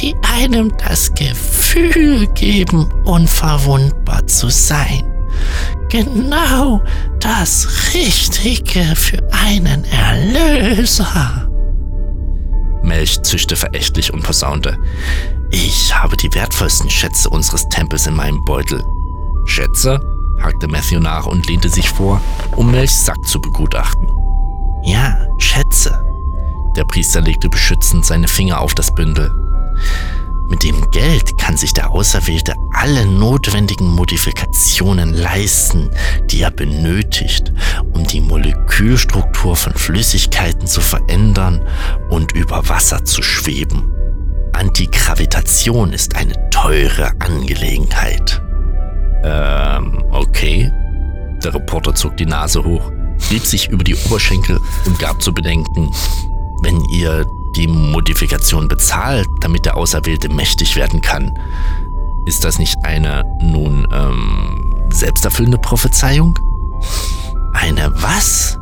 die 0.00 0.14
einem 0.22 0.72
das 0.78 1.12
Gefühl 1.14 2.26
geben, 2.28 2.88
unverwundbar 3.04 4.26
zu 4.26 4.48
sein. 4.48 5.04
Genau 5.88 6.82
das 7.18 7.66
Richtige 7.92 8.94
für 8.94 9.18
einen 9.32 9.84
Erlöser. 9.84 11.49
Melch 12.90 13.22
zischte 13.22 13.54
verächtlich 13.54 14.12
und 14.12 14.24
posaunte. 14.24 14.76
Ich 15.52 15.94
habe 15.96 16.16
die 16.16 16.34
wertvollsten 16.34 16.90
Schätze 16.90 17.30
unseres 17.30 17.68
Tempels 17.68 18.08
in 18.08 18.16
meinem 18.16 18.44
Beutel. 18.44 18.84
Schätze? 19.44 20.00
hakte 20.42 20.66
Matthew 20.66 20.98
nach 20.98 21.26
und 21.26 21.46
lehnte 21.46 21.68
sich 21.68 21.88
vor, 21.88 22.20
um 22.56 22.72
Melchs 22.72 23.04
Sack 23.04 23.24
zu 23.24 23.40
begutachten. 23.40 24.08
Ja, 24.82 25.16
Schätze. 25.38 26.04
Der 26.76 26.84
Priester 26.84 27.20
legte 27.20 27.48
beschützend 27.48 28.04
seine 28.04 28.26
Finger 28.26 28.60
auf 28.60 28.74
das 28.74 28.92
Bündel. 28.92 29.30
Mit 30.50 30.64
dem 30.64 30.90
Geld 30.90 31.38
kann 31.38 31.56
sich 31.56 31.72
der 31.74 31.92
Auserwählte 31.92 32.54
alle 32.74 33.06
notwendigen 33.06 33.86
Modifikationen 33.86 35.14
leisten, 35.14 35.90
die 36.24 36.42
er 36.42 36.50
benötigt, 36.50 37.52
um 37.92 38.04
die 38.04 38.20
Molekülstruktur 38.20 39.54
von 39.54 39.72
Flüssigkeiten 39.74 40.66
zu 40.66 40.80
verändern 40.80 41.64
und 42.08 42.32
über 42.32 42.68
Wasser 42.68 43.04
zu 43.04 43.22
schweben. 43.22 43.94
Antigravitation 44.52 45.92
ist 45.92 46.16
eine 46.16 46.34
teure 46.50 47.12
Angelegenheit. 47.20 48.42
Ähm, 49.22 50.02
okay. 50.10 50.72
Der 51.44 51.54
Reporter 51.54 51.94
zog 51.94 52.16
die 52.16 52.26
Nase 52.26 52.64
hoch, 52.64 52.90
rieb 53.30 53.46
sich 53.46 53.68
über 53.68 53.84
die 53.84 53.94
Oberschenkel 53.94 54.58
und 54.84 54.98
gab 54.98 55.22
zu 55.22 55.32
bedenken, 55.32 55.90
wenn 56.62 56.84
ihr 56.86 57.24
die 57.56 57.66
Modifikation 57.66 58.68
bezahlt, 58.68 59.28
damit 59.40 59.64
der 59.66 59.76
Auserwählte 59.76 60.28
mächtig 60.28 60.76
werden 60.76 61.00
kann. 61.00 61.38
Ist 62.26 62.44
das 62.44 62.58
nicht 62.58 62.76
eine 62.84 63.24
nun 63.40 63.86
ähm, 63.92 64.74
selbsterfüllende 64.90 65.58
Prophezeiung? 65.58 66.38
Eine 67.52 67.92
was? 68.02 68.58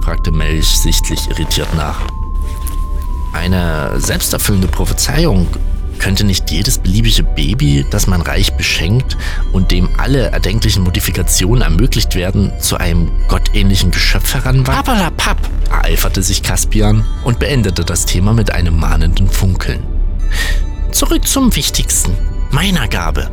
fragte 0.00 0.32
Melch 0.32 0.78
sichtlich 0.78 1.28
irritiert 1.28 1.74
nach. 1.74 2.00
Eine 3.32 4.00
selbsterfüllende 4.00 4.68
Prophezeiung 4.68 5.46
könnte 6.00 6.24
nicht 6.24 6.50
jedes 6.50 6.78
beliebige 6.78 7.22
Baby, 7.22 7.86
das 7.90 8.06
man 8.06 8.22
reich 8.22 8.54
beschenkt 8.54 9.16
und 9.52 9.70
dem 9.70 9.88
alle 9.98 10.30
erdenklichen 10.30 10.82
Modifikationen 10.82 11.62
ermöglicht 11.62 12.14
werden, 12.16 12.52
zu 12.58 12.78
einem 12.78 13.10
gottähnlichen 13.28 13.90
Geschöpf 13.90 14.34
heranwachsen? 14.34 15.16
Papp, 15.16 15.38
ereiferte 15.70 16.22
sich 16.22 16.42
Caspian 16.42 17.04
und 17.22 17.38
beendete 17.38 17.84
das 17.84 18.06
Thema 18.06 18.32
mit 18.32 18.50
einem 18.50 18.78
mahnenden 18.78 19.28
Funkeln. 19.28 19.86
Zurück 20.90 21.28
zum 21.28 21.54
Wichtigsten, 21.54 22.16
meiner 22.50 22.88
Gabe. 22.88 23.30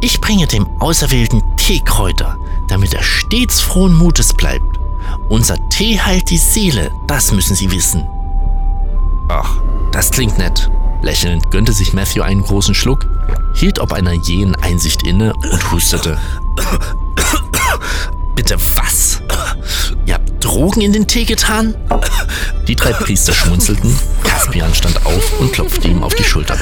Ich 0.00 0.20
bringe 0.20 0.46
dem 0.46 0.66
Auserwählten 0.80 1.42
Teekräuter, 1.56 2.36
damit 2.68 2.94
er 2.94 3.02
stets 3.02 3.60
frohen 3.60 3.94
Mutes 3.94 4.34
bleibt. 4.34 4.78
Unser 5.28 5.56
Tee 5.70 5.98
heilt 5.98 6.30
die 6.30 6.38
Seele, 6.38 6.90
das 7.08 7.32
müssen 7.32 7.56
Sie 7.56 7.70
wissen. 7.72 8.06
Ach, 9.28 9.60
das 9.92 10.10
klingt 10.10 10.38
nett. 10.38 10.70
Lächelnd 11.02 11.50
gönnte 11.50 11.72
sich 11.72 11.92
Matthew 11.92 12.22
einen 12.22 12.42
großen 12.42 12.74
Schluck, 12.74 13.06
hielt 13.54 13.78
ob 13.78 13.92
einer 13.92 14.12
jähen 14.12 14.54
Einsicht 14.56 15.02
inne 15.04 15.32
und 15.34 15.72
hustete. 15.72 16.18
Bitte 18.34 18.56
was? 18.76 19.22
Ihr 20.04 20.14
habt 20.14 20.44
Drogen 20.44 20.80
in 20.80 20.92
den 20.92 21.06
Tee 21.06 21.24
getan? 21.24 21.74
Die 22.66 22.76
drei 22.76 22.92
Priester 22.92 23.32
schmunzelten, 23.32 23.96
Caspian 24.24 24.74
stand 24.74 25.04
auf 25.06 25.40
und 25.40 25.52
klopfte 25.52 25.88
ihm 25.88 26.02
auf 26.02 26.14
die 26.14 26.24
Schulter. 26.24 26.56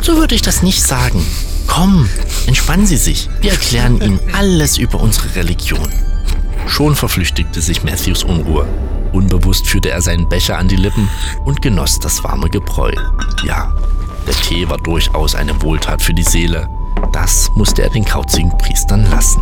So 0.00 0.16
würde 0.16 0.34
ich 0.34 0.42
das 0.42 0.62
nicht 0.62 0.82
sagen. 0.82 1.24
Komm, 1.66 2.08
entspannen 2.46 2.86
Sie 2.86 2.96
sich. 2.96 3.28
Wir 3.40 3.50
erklären 3.52 4.00
Ihnen 4.00 4.20
alles 4.32 4.78
über 4.78 5.00
unsere 5.00 5.34
Religion. 5.34 5.92
Schon 6.68 6.94
verflüchtigte 6.94 7.60
sich 7.60 7.82
Matthews 7.82 8.22
Unruhe. 8.22 8.66
Unbewusst 9.12 9.66
führte 9.66 9.90
er 9.90 10.02
seinen 10.02 10.28
Becher 10.28 10.58
an 10.58 10.68
die 10.68 10.76
Lippen 10.76 11.08
und 11.44 11.62
genoss 11.62 11.98
das 11.98 12.22
warme 12.22 12.50
Gebräu. 12.50 12.92
Ja, 13.42 13.74
der 14.26 14.34
Tee 14.34 14.68
war 14.68 14.78
durchaus 14.78 15.34
eine 15.34 15.60
Wohltat 15.62 16.02
für 16.02 16.14
die 16.14 16.22
Seele. 16.22 16.68
Das 17.12 17.50
musste 17.54 17.82
er 17.82 17.90
den 17.90 18.04
kauzigen 18.04 18.56
Priestern 18.58 19.10
lassen. 19.10 19.40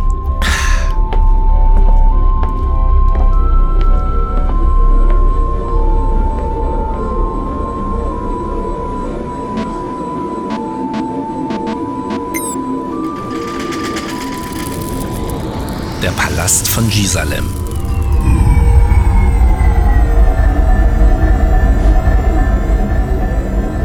Palast 16.47 16.69
von 16.69 16.89
Jerusalem 16.89 17.53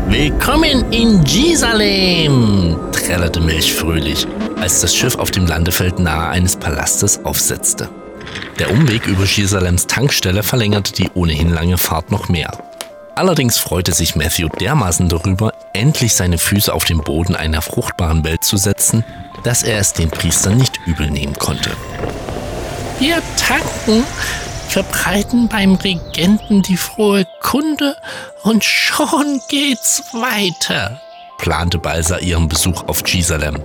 Willkommen 0.07 0.92
in 0.92 1.25
Jerusalem, 1.25 2.76
trällerte 2.92 3.40
Milch 3.40 3.75
fröhlich, 3.75 4.28
als 4.61 4.81
das 4.81 4.95
Schiff 4.95 5.16
auf 5.16 5.33
dem 5.33 5.47
Landefeld 5.47 5.99
nahe 5.99 6.28
eines 6.28 6.54
Palastes 6.54 7.25
aufsetzte. 7.25 7.88
Der 8.61 8.71
Umweg 8.71 9.09
über 9.09 9.25
Jerusalems 9.25 9.88
Tankstelle 9.88 10.45
verlängerte 10.45 10.92
die 10.92 11.11
ohnehin 11.14 11.50
lange 11.50 11.78
Fahrt 11.78 12.12
noch 12.12 12.28
mehr. 12.28 12.57
Allerdings 13.16 13.59
freute 13.59 13.92
sich 13.92 14.14
Matthew 14.14 14.50
dermaßen 14.61 15.09
darüber, 15.09 15.52
endlich 15.73 16.14
seine 16.14 16.38
Füße 16.38 16.73
auf 16.73 16.85
den 16.85 16.99
Boden 16.99 17.35
einer 17.35 17.61
fruchtbaren 17.61 18.23
Welt 18.23 18.45
zu 18.45 18.57
setzen, 18.57 19.04
dass 19.42 19.64
er 19.64 19.81
es 19.81 19.95
den 19.95 20.11
Priestern 20.11 20.57
nicht 20.59 20.78
übel 20.87 21.11
nehmen 21.11 21.35
konnte. 21.35 21.71
Wir 23.02 23.21
tanken 23.37 24.04
verbreiten 24.68 25.48
beim 25.48 25.74
Regenten 25.74 26.62
die 26.62 26.76
frohe 26.76 27.26
Kunde 27.40 27.96
und 28.44 28.62
schon 28.62 29.40
geht's 29.48 30.05
weiter, 30.12 31.00
plante 31.37 31.79
Balsa 31.79 32.18
ihren 32.18 32.46
Besuch 32.46 32.85
auf 32.87 33.03
Jerusalem. 33.05 33.61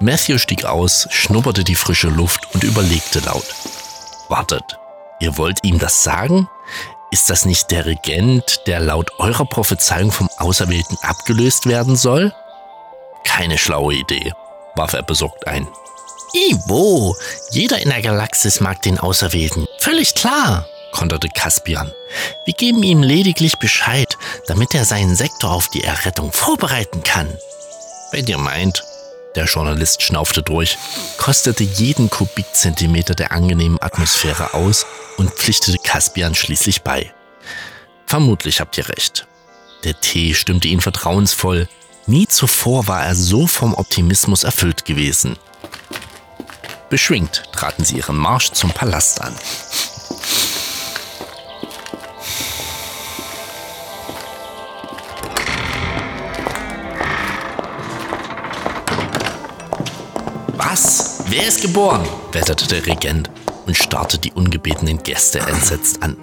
Matthew 0.00 0.38
stieg 0.38 0.64
aus, 0.64 1.06
schnupperte 1.12 1.62
die 1.62 1.76
frische 1.76 2.08
Luft 2.08 2.52
und 2.54 2.64
überlegte 2.64 3.20
laut. 3.20 3.54
Wartet, 4.28 4.80
ihr 5.20 5.38
wollt 5.38 5.60
ihm 5.62 5.78
das 5.78 6.02
sagen? 6.02 6.48
Ist 7.12 7.30
das 7.30 7.44
nicht 7.44 7.70
der 7.70 7.86
Regent, 7.86 8.62
der 8.66 8.80
laut 8.80 9.12
eurer 9.20 9.44
Prophezeiung 9.44 10.10
vom 10.10 10.28
Auserwählten 10.38 10.98
abgelöst 11.02 11.66
werden 11.66 11.94
soll? 11.94 12.34
Keine 13.22 13.58
schlaue 13.58 13.94
Idee, 13.94 14.32
warf 14.74 14.94
er 14.94 15.04
besorgt 15.04 15.46
ein. 15.46 15.68
Ivo, 16.34 17.14
jeder 17.50 17.80
in 17.82 17.90
der 17.90 18.00
Galaxis 18.00 18.60
mag 18.60 18.80
den 18.82 18.98
Auserwählten. 18.98 19.66
Völlig 19.78 20.14
klar, 20.14 20.66
konterte 20.90 21.28
Caspian. 21.28 21.92
Wir 22.46 22.54
geben 22.54 22.82
ihm 22.82 23.02
lediglich 23.02 23.58
Bescheid, 23.58 24.16
damit 24.46 24.74
er 24.74 24.86
seinen 24.86 25.14
Sektor 25.14 25.50
auf 25.50 25.68
die 25.68 25.84
Errettung 25.84 26.32
vorbereiten 26.32 27.02
kann. 27.02 27.28
Wenn 28.12 28.26
ihr 28.26 28.38
meint, 28.38 28.82
der 29.34 29.44
Journalist 29.44 30.02
schnaufte 30.02 30.42
durch, 30.42 30.78
kostete 31.18 31.64
jeden 31.64 32.08
Kubikzentimeter 32.08 33.14
der 33.14 33.32
angenehmen 33.32 33.80
Atmosphäre 33.80 34.54
aus 34.54 34.86
und 35.18 35.30
pflichtete 35.30 35.78
Caspian 35.78 36.34
schließlich 36.34 36.82
bei. 36.82 37.12
Vermutlich 38.06 38.60
habt 38.60 38.78
ihr 38.78 38.88
recht. 38.88 39.26
Der 39.84 40.00
Tee 40.00 40.32
stimmte 40.32 40.68
ihn 40.68 40.80
vertrauensvoll. 40.80 41.68
Nie 42.06 42.26
zuvor 42.26 42.86
war 42.88 43.04
er 43.04 43.14
so 43.14 43.46
vom 43.46 43.74
Optimismus 43.74 44.44
erfüllt 44.44 44.84
gewesen. 44.84 45.36
Beschwingt 46.92 47.44
traten 47.52 47.84
sie 47.84 47.96
ihren 47.96 48.18
Marsch 48.18 48.50
zum 48.50 48.70
Palast 48.70 49.22
an. 49.22 49.34
Was? 60.58 61.24
Wer 61.28 61.48
ist 61.48 61.62
geboren? 61.62 62.06
wetterte 62.32 62.66
der 62.66 62.84
Regent 62.84 63.30
und 63.64 63.74
starrte 63.74 64.18
die 64.18 64.32
ungebetenen 64.32 65.02
Gäste 65.02 65.38
entsetzt 65.38 66.02
an. 66.02 66.18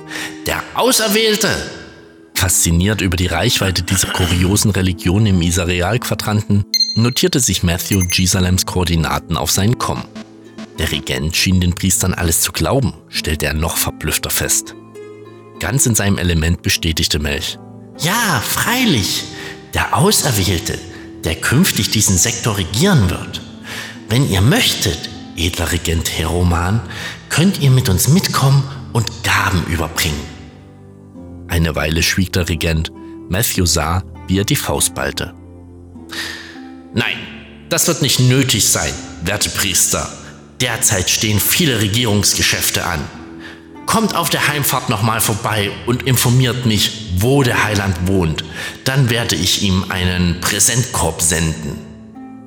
Der 0.45 0.61
Auserwählte! 0.75 1.49
Fasziniert 2.35 3.01
über 3.01 3.17
die 3.17 3.25
Reichweite 3.25 3.81
dieser 3.81 4.09
kuriosen 4.09 4.69
Religion 4.69 5.25
im 5.25 5.41
Isareal-Quadranten, 5.41 6.63
notierte 6.93 7.39
sich 7.39 7.63
Matthew 7.63 8.03
Jesalems 8.11 8.67
Koordinaten 8.67 9.35
auf 9.35 9.49
seinen 9.49 9.79
Komm. 9.79 10.03
Der 10.79 10.91
Regent 10.93 11.35
schien 11.35 11.59
den 11.59 11.75
Priestern 11.75 12.13
alles 12.13 12.39
zu 12.39 12.53
glauben, 12.53 12.93
stellte 13.09 13.45
er 13.45 13.53
noch 13.53 13.75
verblüffter 13.75 14.29
fest. 14.29 14.75
Ganz 15.59 15.85
in 15.85 15.93
seinem 15.93 16.17
Element 16.17 16.61
bestätigte 16.61 17.19
Melch. 17.19 17.59
Ja, 17.99 18.41
freilich, 18.41 19.25
der 19.73 19.97
Auserwählte, 19.97 20.79
der 21.25 21.35
künftig 21.35 21.91
diesen 21.91 22.17
Sektor 22.17 22.57
regieren 22.57 23.09
wird. 23.09 23.41
Wenn 24.07 24.29
ihr 24.29 24.39
möchtet, 24.39 25.09
edler 25.35 25.71
Regent 25.73 26.17
Heroman, 26.17 26.79
könnt 27.27 27.59
ihr 27.59 27.71
mit 27.71 27.89
uns 27.89 28.07
mitkommen 28.07 28.63
und 28.93 29.11
Gaben 29.23 29.65
überbringen. 29.65 30.23
Eine 31.49 31.75
Weile 31.75 32.03
schwieg 32.03 32.31
der 32.31 32.47
Regent. 32.47 32.89
Matthew 33.27 33.65
sah, 33.65 34.03
wie 34.27 34.39
er 34.39 34.45
die 34.45 34.55
Faust 34.55 34.95
ballte. 34.95 35.33
Nein, 36.93 37.17
das 37.67 37.87
wird 37.87 38.01
nicht 38.01 38.21
nötig 38.21 38.67
sein, 38.67 38.93
werte 39.23 39.49
Priester, 39.49 40.09
Derzeit 40.61 41.09
stehen 41.09 41.39
viele 41.39 41.79
Regierungsgeschäfte 41.79 42.85
an. 42.85 42.99
Kommt 43.85 44.15
auf 44.15 44.29
der 44.29 44.47
Heimfahrt 44.47 44.89
nochmal 44.89 45.21
vorbei 45.21 45.71
und 45.87 46.03
informiert 46.03 46.65
mich, 46.65 46.91
wo 47.17 47.43
der 47.43 47.63
Heiland 47.63 48.07
wohnt. 48.07 48.43
Dann 48.83 49.09
werde 49.09 49.35
ich 49.35 49.63
ihm 49.63 49.85
einen 49.89 50.41
Präsentkorb 50.41 51.21
senden. 51.21 51.79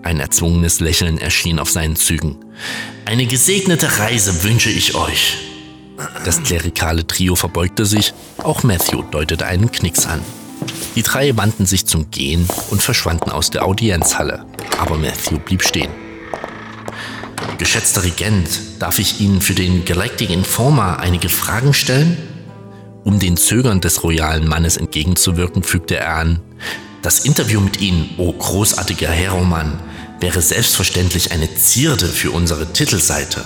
Ein 0.03 0.21
erzwungenes 0.21 0.81
Lächeln 0.81 1.19
erschien 1.19 1.59
auf 1.59 1.71
seinen 1.71 1.97
Zügen. 1.97 2.37
Eine 3.07 3.27
gesegnete 3.27 3.99
Reise 3.99 4.45
wünsche 4.45 4.71
ich 4.71 4.95
euch. 4.95 5.39
Das 6.25 6.43
klerikale 6.43 7.07
Trio 7.07 7.35
verbeugte 7.35 7.87
sich, 7.87 8.13
auch 8.39 8.63
Matthew 8.63 9.03
deutete 9.11 9.47
einen 9.47 9.71
Knicks 9.71 10.07
an. 10.07 10.21
Die 10.97 11.03
drei 11.03 11.37
wandten 11.37 11.67
sich 11.67 11.87
zum 11.87 12.11
Gehen 12.11 12.49
und 12.71 12.83
verschwanden 12.83 13.31
aus 13.31 13.51
der 13.51 13.65
Audienzhalle, 13.65 14.45
aber 14.79 14.99
Matthew 14.99 15.39
blieb 15.39 15.63
stehen. 15.63 16.02
Geschätzter 17.63 18.03
Regent, 18.03 18.49
darf 18.81 18.99
ich 18.99 19.21
Ihnen 19.21 19.41
für 19.41 19.55
den 19.55 19.85
Galactic 19.85 20.31
Informer 20.31 20.99
einige 20.99 21.29
Fragen 21.29 21.73
stellen? 21.73 22.17
Um 23.05 23.21
den 23.21 23.37
Zögern 23.37 23.81
des 23.81 24.03
royalen 24.03 24.49
Mannes 24.49 24.77
entgegenzuwirken, 24.77 25.63
fügte 25.63 25.95
er 25.95 26.17
an, 26.17 26.41
das 27.03 27.21
Interview 27.21 27.61
mit 27.61 27.81
Ihnen, 27.81 28.17
o 28.19 28.31
oh 28.31 28.33
großartiger 28.33 29.09
Heroman, 29.09 29.79
wäre 30.19 30.43
selbstverständlich 30.43 31.31
eine 31.31 31.55
Zierde 31.55 32.07
für 32.07 32.33
unsere 32.33 32.73
Titelseite. 32.73 33.45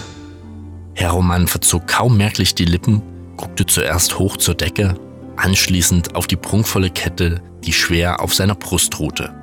Heroman 0.94 1.46
verzog 1.46 1.86
kaum 1.86 2.16
merklich 2.16 2.54
die 2.54 2.64
Lippen, 2.64 3.02
guckte 3.36 3.66
zuerst 3.66 4.18
hoch 4.18 4.38
zur 4.38 4.54
Decke, 4.54 4.98
anschließend 5.36 6.14
auf 6.14 6.26
die 6.26 6.36
prunkvolle 6.36 6.88
Kette, 6.88 7.42
die 7.64 7.74
schwer 7.74 8.22
auf 8.22 8.34
seiner 8.34 8.54
Brust 8.54 8.98
ruhte. 8.98 9.34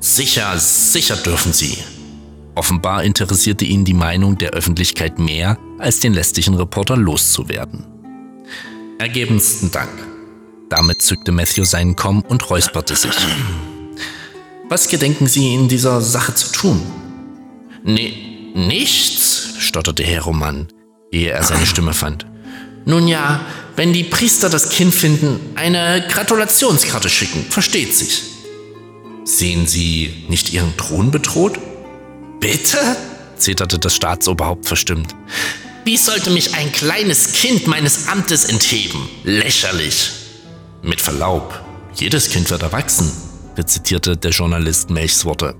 Sicher, 0.00 0.58
sicher 0.58 1.14
dürfen 1.14 1.52
Sie. 1.52 1.78
Offenbar 2.60 3.04
interessierte 3.04 3.64
ihn 3.64 3.86
die 3.86 3.94
Meinung 3.94 4.36
der 4.36 4.50
Öffentlichkeit 4.50 5.18
mehr, 5.18 5.56
als 5.78 6.00
den 6.00 6.12
lästigen 6.12 6.56
Reporter 6.56 6.94
loszuwerden. 6.94 7.86
Ergebensten 8.98 9.70
Dank. 9.70 9.88
Damit 10.68 11.00
zückte 11.00 11.32
Matthew 11.32 11.64
seinen 11.64 11.96
Komm 11.96 12.20
und 12.20 12.50
räusperte 12.50 12.96
sich. 12.96 13.16
Was 14.68 14.88
gedenken 14.88 15.26
Sie 15.26 15.54
in 15.54 15.68
dieser 15.68 16.02
Sache 16.02 16.34
zu 16.34 16.52
tun? 16.52 16.82
Nee, 17.82 18.12
nichts, 18.54 19.54
stotterte 19.58 20.02
Herr 20.02 20.24
Roman, 20.24 20.68
ehe 21.10 21.30
er 21.30 21.42
seine 21.42 21.64
Stimme 21.64 21.94
fand. 21.94 22.26
Nun 22.84 23.08
ja, 23.08 23.40
wenn 23.74 23.94
die 23.94 24.04
Priester 24.04 24.50
das 24.50 24.68
Kind 24.68 24.92
finden, 24.92 25.40
eine 25.54 26.06
Gratulationskarte 26.10 27.08
schicken, 27.08 27.42
versteht 27.48 27.96
sich. 27.96 28.20
Sehen 29.24 29.66
Sie 29.66 30.26
nicht 30.28 30.52
Ihren 30.52 30.76
Thron 30.76 31.10
bedroht? 31.10 31.58
Bitte? 32.40 32.96
zeterte 33.36 33.78
das 33.78 33.94
Staatsoberhaupt 33.94 34.66
verstimmt. 34.66 35.14
Wie 35.84 35.96
sollte 35.96 36.30
mich 36.30 36.54
ein 36.54 36.72
kleines 36.72 37.32
Kind 37.32 37.66
meines 37.66 38.08
Amtes 38.08 38.44
entheben? 38.44 39.08
Lächerlich. 39.24 40.10
Mit 40.82 41.00
Verlaub, 41.00 41.60
jedes 41.94 42.30
Kind 42.30 42.50
wird 42.50 42.62
erwachsen, 42.62 43.10
rezitierte 43.56 44.16
der 44.16 44.30
Journalist 44.30 44.90
Melchs 44.90 45.24
Worte. 45.24 45.54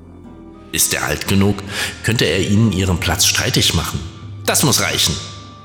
Ist 0.72 0.94
er 0.94 1.04
alt 1.04 1.26
genug, 1.26 1.62
könnte 2.02 2.24
er 2.26 2.40
ihnen 2.40 2.72
ihren 2.72 2.98
Platz 3.00 3.26
streitig 3.26 3.74
machen. 3.74 4.00
Das 4.46 4.62
muss 4.62 4.80
reichen, 4.80 5.14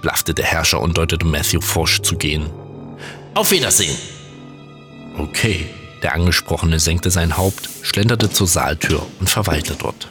blaffte 0.01 0.33
der 0.33 0.45
Herrscher 0.45 0.81
und 0.81 0.97
deutete 0.97 1.25
Matthew 1.25 1.61
forsch 1.61 2.01
zu 2.01 2.15
gehen. 2.15 2.49
Auf 3.33 3.51
Wiedersehen. 3.51 3.95
Okay, 5.17 5.67
der 6.01 6.13
Angesprochene 6.13 6.79
senkte 6.79 7.11
sein 7.11 7.37
Haupt, 7.37 7.69
schlenderte 7.81 8.29
zur 8.29 8.47
Saaltür 8.47 9.05
und 9.19 9.29
verweilte 9.29 9.75
dort. 9.77 10.07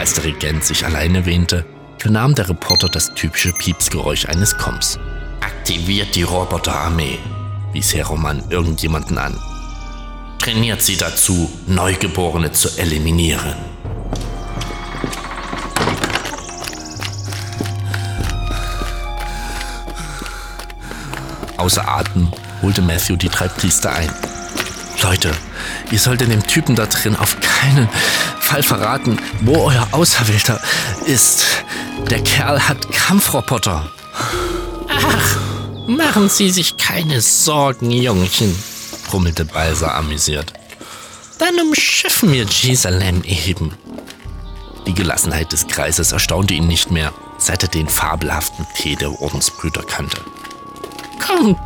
Als 0.00 0.14
der 0.14 0.24
Regent 0.24 0.64
sich 0.64 0.86
alleine 0.86 1.26
wähnte, 1.26 1.66
vernahm 1.98 2.34
der 2.34 2.48
Reporter 2.48 2.88
das 2.88 3.12
typische 3.12 3.52
Piepsgeräusch 3.52 4.24
eines 4.24 4.56
Komms. 4.56 4.98
Aktiviert 5.42 6.14
die 6.14 6.22
Roboterarmee, 6.22 7.18
wies 7.74 7.92
Herr 7.92 8.06
Roman 8.06 8.42
irgendjemanden 8.48 9.18
an. 9.18 9.38
Trainiert 10.38 10.80
sie 10.80 10.96
dazu, 10.96 11.52
Neugeborene 11.66 12.50
zu 12.50 12.70
eliminieren. 12.78 13.54
Außer 21.58 21.86
Atem 21.86 22.32
holte 22.62 22.80
Matthew 22.80 23.16
die 23.16 23.28
drei 23.28 23.48
Priester 23.48 23.92
ein. 23.92 24.10
Leute, 25.02 25.30
ihr 25.90 25.98
solltet 25.98 26.32
dem 26.32 26.46
Typen 26.46 26.74
da 26.74 26.86
drin 26.86 27.16
auf 27.16 27.36
keinen 27.40 27.86
Fall 28.50 28.64
verraten, 28.64 29.16
wo 29.42 29.66
euer 29.66 29.86
Auserwählter 29.92 30.60
ist. 31.06 31.46
Der 32.10 32.20
Kerl 32.20 32.58
hat 32.60 32.90
Kampfroboter. 32.90 33.88
Ach, 34.88 35.86
machen 35.86 36.28
Sie 36.28 36.50
sich 36.50 36.76
keine 36.76 37.20
Sorgen, 37.20 37.92
Jungchen, 37.92 38.52
brummelte 39.06 39.44
Balsa 39.44 39.94
amüsiert. 39.96 40.52
Dann 41.38 41.60
umschiffen 41.60 42.32
wir 42.32 42.44
Jerusalem 42.44 43.22
eben. 43.22 43.72
Die 44.84 44.94
Gelassenheit 44.94 45.52
des 45.52 45.68
Kreises 45.68 46.10
erstaunte 46.10 46.54
ihn 46.54 46.66
nicht 46.66 46.90
mehr, 46.90 47.12
seit 47.38 47.62
er 47.62 47.68
den 47.68 47.88
fabelhaften 47.88 48.66
Tee 48.74 48.96
der 48.96 49.22
Ordensbrüder 49.22 49.84
kannte. 49.84 50.20
Kommt, 51.24 51.60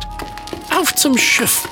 auf 0.69 0.93
zum 0.93 1.17
Schiff. 1.17 1.67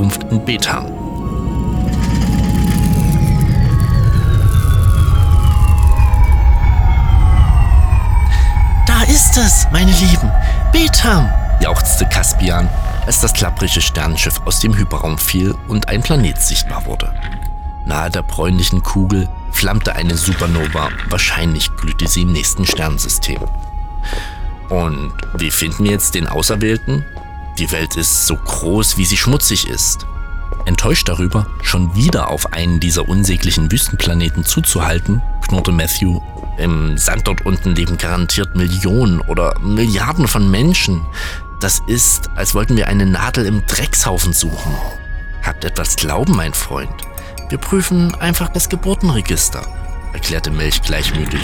Ankunft 0.00 0.24
in 0.30 0.42
Betham. 0.42 0.86
Da 8.86 9.02
ist 9.02 9.36
es, 9.36 9.66
meine 9.70 9.90
Lieben. 9.90 10.30
Betham! 10.72 11.28
jauchzte 11.60 12.06
Caspian, 12.06 12.70
als 13.04 13.20
das 13.20 13.34
klapprige 13.34 13.82
Sternenschiff 13.82 14.40
aus 14.46 14.60
dem 14.60 14.74
Hyperraum 14.74 15.18
fiel 15.18 15.54
und 15.68 15.90
ein 15.90 16.00
Planet 16.00 16.40
sichtbar 16.40 16.86
wurde. 16.86 17.12
Nahe 17.84 18.08
der 18.08 18.22
bräunlichen 18.22 18.82
Kugel 18.82 19.28
flammte 19.52 19.94
eine 19.96 20.16
Supernova, 20.16 20.88
wahrscheinlich 21.10 21.76
glühte 21.76 22.08
sie 22.08 22.22
im 22.22 22.32
nächsten 22.32 22.64
Sternensystem. 22.64 23.42
Und 24.70 25.12
wie 25.36 25.50
finden 25.50 25.84
wir 25.84 25.90
jetzt 25.90 26.14
den 26.14 26.26
Auserwählten? 26.26 27.04
Die 27.60 27.70
Welt 27.72 27.94
ist 27.96 28.26
so 28.26 28.36
groß, 28.36 28.96
wie 28.96 29.04
sie 29.04 29.18
schmutzig 29.18 29.68
ist. 29.68 30.06
Enttäuscht 30.64 31.06
darüber, 31.10 31.46
schon 31.62 31.94
wieder 31.94 32.30
auf 32.30 32.54
einen 32.54 32.80
dieser 32.80 33.06
unsäglichen 33.06 33.70
Wüstenplaneten 33.70 34.46
zuzuhalten, 34.46 35.20
knurrte 35.46 35.70
Matthew. 35.70 36.22
Im 36.56 36.96
Sand 36.96 37.28
dort 37.28 37.44
unten 37.44 37.74
leben 37.74 37.98
garantiert 37.98 38.56
Millionen 38.56 39.20
oder 39.20 39.58
Milliarden 39.60 40.26
von 40.26 40.50
Menschen. 40.50 41.02
Das 41.60 41.82
ist, 41.86 42.30
als 42.34 42.54
wollten 42.54 42.78
wir 42.78 42.88
eine 42.88 43.04
Nadel 43.04 43.44
im 43.44 43.66
Dreckshaufen 43.66 44.32
suchen. 44.32 44.74
Habt 45.42 45.66
etwas 45.66 45.96
Glauben, 45.96 46.34
mein 46.36 46.54
Freund. 46.54 46.94
Wir 47.50 47.58
prüfen 47.58 48.14
einfach 48.14 48.48
das 48.48 48.70
Geburtenregister, 48.70 49.66
erklärte 50.14 50.50
Melch 50.50 50.80
gleichmütig 50.80 51.42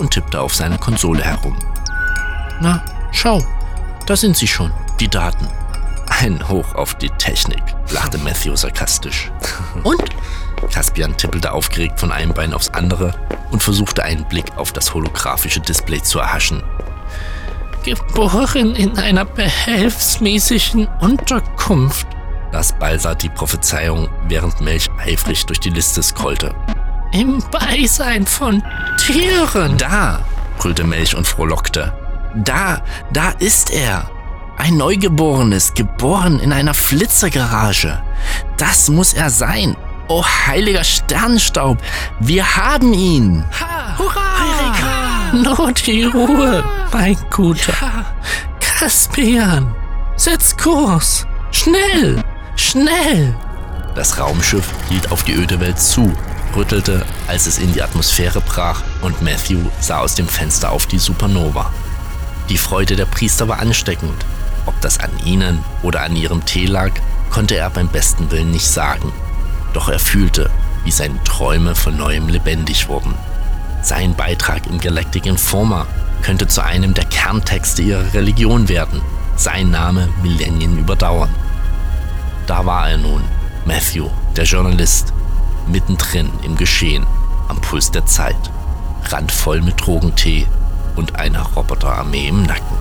und 0.00 0.12
tippte 0.12 0.40
auf 0.40 0.54
seiner 0.54 0.78
Konsole 0.78 1.22
herum. 1.22 1.58
Na, 2.62 2.82
schau, 3.12 3.46
da 4.06 4.16
sind 4.16 4.34
sie 4.34 4.48
schon, 4.48 4.72
die 5.00 5.08
Daten. 5.08 5.48
Ein 6.08 6.48
Hoch 6.48 6.74
auf 6.74 6.94
die 6.94 7.10
Technik, 7.10 7.62
lachte 7.90 8.18
Matthew 8.18 8.56
sarkastisch. 8.56 9.30
Und? 9.84 10.04
Caspian 10.72 11.16
tippelte 11.16 11.52
aufgeregt 11.52 12.00
von 12.00 12.10
einem 12.10 12.34
Bein 12.34 12.52
aufs 12.52 12.70
andere 12.70 13.14
und 13.50 13.62
versuchte 13.62 14.02
einen 14.02 14.24
Blick 14.24 14.56
auf 14.56 14.72
das 14.72 14.92
holographische 14.92 15.60
Display 15.60 16.02
zu 16.02 16.18
erhaschen. 16.18 16.62
Geboren 17.84 18.74
in 18.74 18.98
einer 18.98 19.24
behelfsmäßigen 19.24 20.88
Unterkunft, 21.00 22.06
las 22.52 22.72
Balsa 22.72 23.14
die 23.14 23.28
Prophezeiung, 23.28 24.08
während 24.26 24.60
Melch 24.60 24.88
eifrig 24.98 25.46
durch 25.46 25.60
die 25.60 25.70
Liste 25.70 26.02
scrollte. 26.02 26.54
Im 27.12 27.42
Beisein 27.50 28.26
von 28.26 28.62
Tieren. 28.98 29.78
Da, 29.78 30.20
brüllte 30.58 30.84
Melch 30.84 31.14
und 31.14 31.26
frohlockte. 31.26 31.92
Da, 32.34 32.82
da 33.12 33.30
ist 33.38 33.70
er. 33.70 34.10
Ein 34.58 34.76
Neugeborenes, 34.76 35.72
geboren 35.74 36.40
in 36.40 36.52
einer 36.52 36.74
Flitzergarage. 36.74 38.02
Das 38.56 38.90
muss 38.90 39.12
er 39.12 39.30
sein. 39.30 39.76
Oh 40.08 40.24
heiliger 40.24 40.84
Sternstaub, 40.84 41.78
wir 42.18 42.56
haben 42.56 42.92
ihn. 42.92 43.44
Ha, 43.60 43.96
hurra! 43.98 44.38
Heureka! 44.40 45.08
Nur 45.32 45.72
die 45.72 46.04
Ruhe, 46.04 46.64
mein 46.92 47.16
Guter. 47.30 47.72
Caspian, 48.60 49.74
setz 50.16 50.56
Kurs. 50.56 51.26
Schnell, 51.50 52.22
schnell. 52.56 53.36
Das 53.94 54.18
Raumschiff 54.18 54.68
hielt 54.88 55.10
auf 55.12 55.24
die 55.24 55.34
öde 55.34 55.60
Welt 55.60 55.78
zu, 55.78 56.12
rüttelte, 56.56 57.04
als 57.26 57.46
es 57.46 57.58
in 57.58 57.72
die 57.72 57.82
Atmosphäre 57.82 58.40
brach 58.40 58.82
und 59.02 59.22
Matthew 59.22 59.60
sah 59.80 59.98
aus 59.98 60.14
dem 60.14 60.28
Fenster 60.28 60.70
auf 60.72 60.86
die 60.86 60.98
Supernova. 60.98 61.70
Die 62.48 62.58
Freude 62.58 62.96
der 62.96 63.06
Priester 63.06 63.46
war 63.48 63.60
ansteckend. 63.60 64.24
Ob 64.68 64.78
das 64.82 65.00
an 65.00 65.10
ihnen 65.24 65.64
oder 65.82 66.02
an 66.02 66.14
ihrem 66.14 66.44
Tee 66.44 66.66
lag, 66.66 66.90
konnte 67.30 67.56
er 67.56 67.70
beim 67.70 67.88
besten 67.88 68.30
Willen 68.30 68.50
nicht 68.50 68.68
sagen. 68.68 69.14
Doch 69.72 69.88
er 69.88 69.98
fühlte, 69.98 70.50
wie 70.84 70.90
seine 70.90 71.24
Träume 71.24 71.74
von 71.74 71.96
neuem 71.96 72.28
lebendig 72.28 72.86
wurden. 72.86 73.14
Sein 73.80 74.14
Beitrag 74.14 74.66
im 74.66 74.78
Galactic 74.78 75.24
Informer 75.24 75.86
könnte 76.20 76.48
zu 76.48 76.62
einem 76.62 76.92
der 76.92 77.06
Kerntexte 77.06 77.80
ihrer 77.80 78.12
Religion 78.12 78.68
werden, 78.68 79.00
sein 79.36 79.70
Name 79.70 80.10
Millennien 80.22 80.76
überdauern. 80.76 81.34
Da 82.46 82.66
war 82.66 82.90
er 82.90 82.98
nun, 82.98 83.24
Matthew, 83.64 84.10
der 84.36 84.44
Journalist, 84.44 85.14
mittendrin 85.66 86.28
im 86.42 86.56
Geschehen, 86.56 87.06
am 87.48 87.58
Puls 87.62 87.90
der 87.90 88.04
Zeit, 88.04 88.50
randvoll 89.08 89.62
mit 89.62 89.80
Drogentee 89.80 90.46
und 90.94 91.16
einer 91.16 91.40
Roboterarmee 91.56 92.28
im 92.28 92.42
Nacken. 92.42 92.76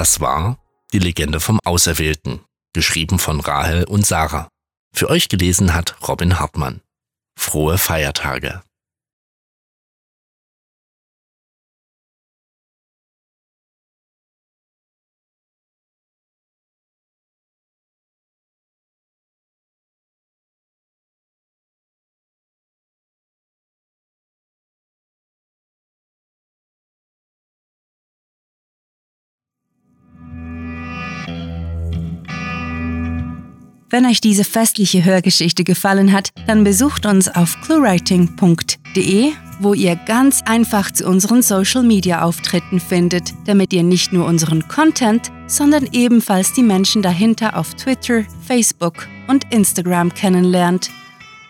Das 0.00 0.18
war 0.18 0.56
Die 0.94 0.98
Legende 0.98 1.40
vom 1.40 1.60
Auserwählten, 1.62 2.40
geschrieben 2.72 3.18
von 3.18 3.38
Rahel 3.38 3.84
und 3.84 4.06
Sarah. 4.06 4.48
Für 4.94 5.10
euch 5.10 5.28
gelesen 5.28 5.74
hat 5.74 5.94
Robin 6.08 6.38
Hartmann. 6.38 6.80
Frohe 7.38 7.76
Feiertage. 7.76 8.62
Wenn 33.90 34.06
euch 34.06 34.20
diese 34.20 34.44
festliche 34.44 35.04
Hörgeschichte 35.04 35.64
gefallen 35.64 36.12
hat, 36.12 36.30
dann 36.46 36.62
besucht 36.62 37.06
uns 37.06 37.26
auf 37.26 37.60
cluewriting.de, 37.62 39.32
wo 39.58 39.74
ihr 39.74 39.96
ganz 39.96 40.42
einfach 40.46 40.92
zu 40.92 41.08
unseren 41.08 41.42
Social 41.42 41.82
Media 41.82 42.22
Auftritten 42.22 42.78
findet, 42.78 43.34
damit 43.46 43.72
ihr 43.72 43.82
nicht 43.82 44.12
nur 44.12 44.26
unseren 44.26 44.68
Content, 44.68 45.32
sondern 45.48 45.88
ebenfalls 45.90 46.52
die 46.52 46.62
Menschen 46.62 47.02
dahinter 47.02 47.56
auf 47.56 47.74
Twitter, 47.74 48.22
Facebook 48.46 49.08
und 49.26 49.52
Instagram 49.52 50.14
kennenlernt. 50.14 50.92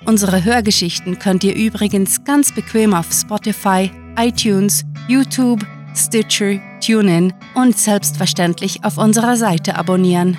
Unsere 0.07 0.43
Hörgeschichten 0.43 1.19
könnt 1.19 1.45
ihr 1.45 1.55
übrigens 1.55 2.25
ganz 2.25 2.53
bequem 2.53 2.95
auf 2.95 3.13
Spotify, 3.13 3.91
iTunes, 4.19 4.87
YouTube, 5.09 5.61
Stitcher, 5.95 6.59
TuneIn 6.81 7.35
und 7.55 7.77
selbstverständlich 7.77 8.83
auf 8.83 8.97
unserer 8.97 9.37
Seite 9.37 9.77
abonnieren. 9.77 10.39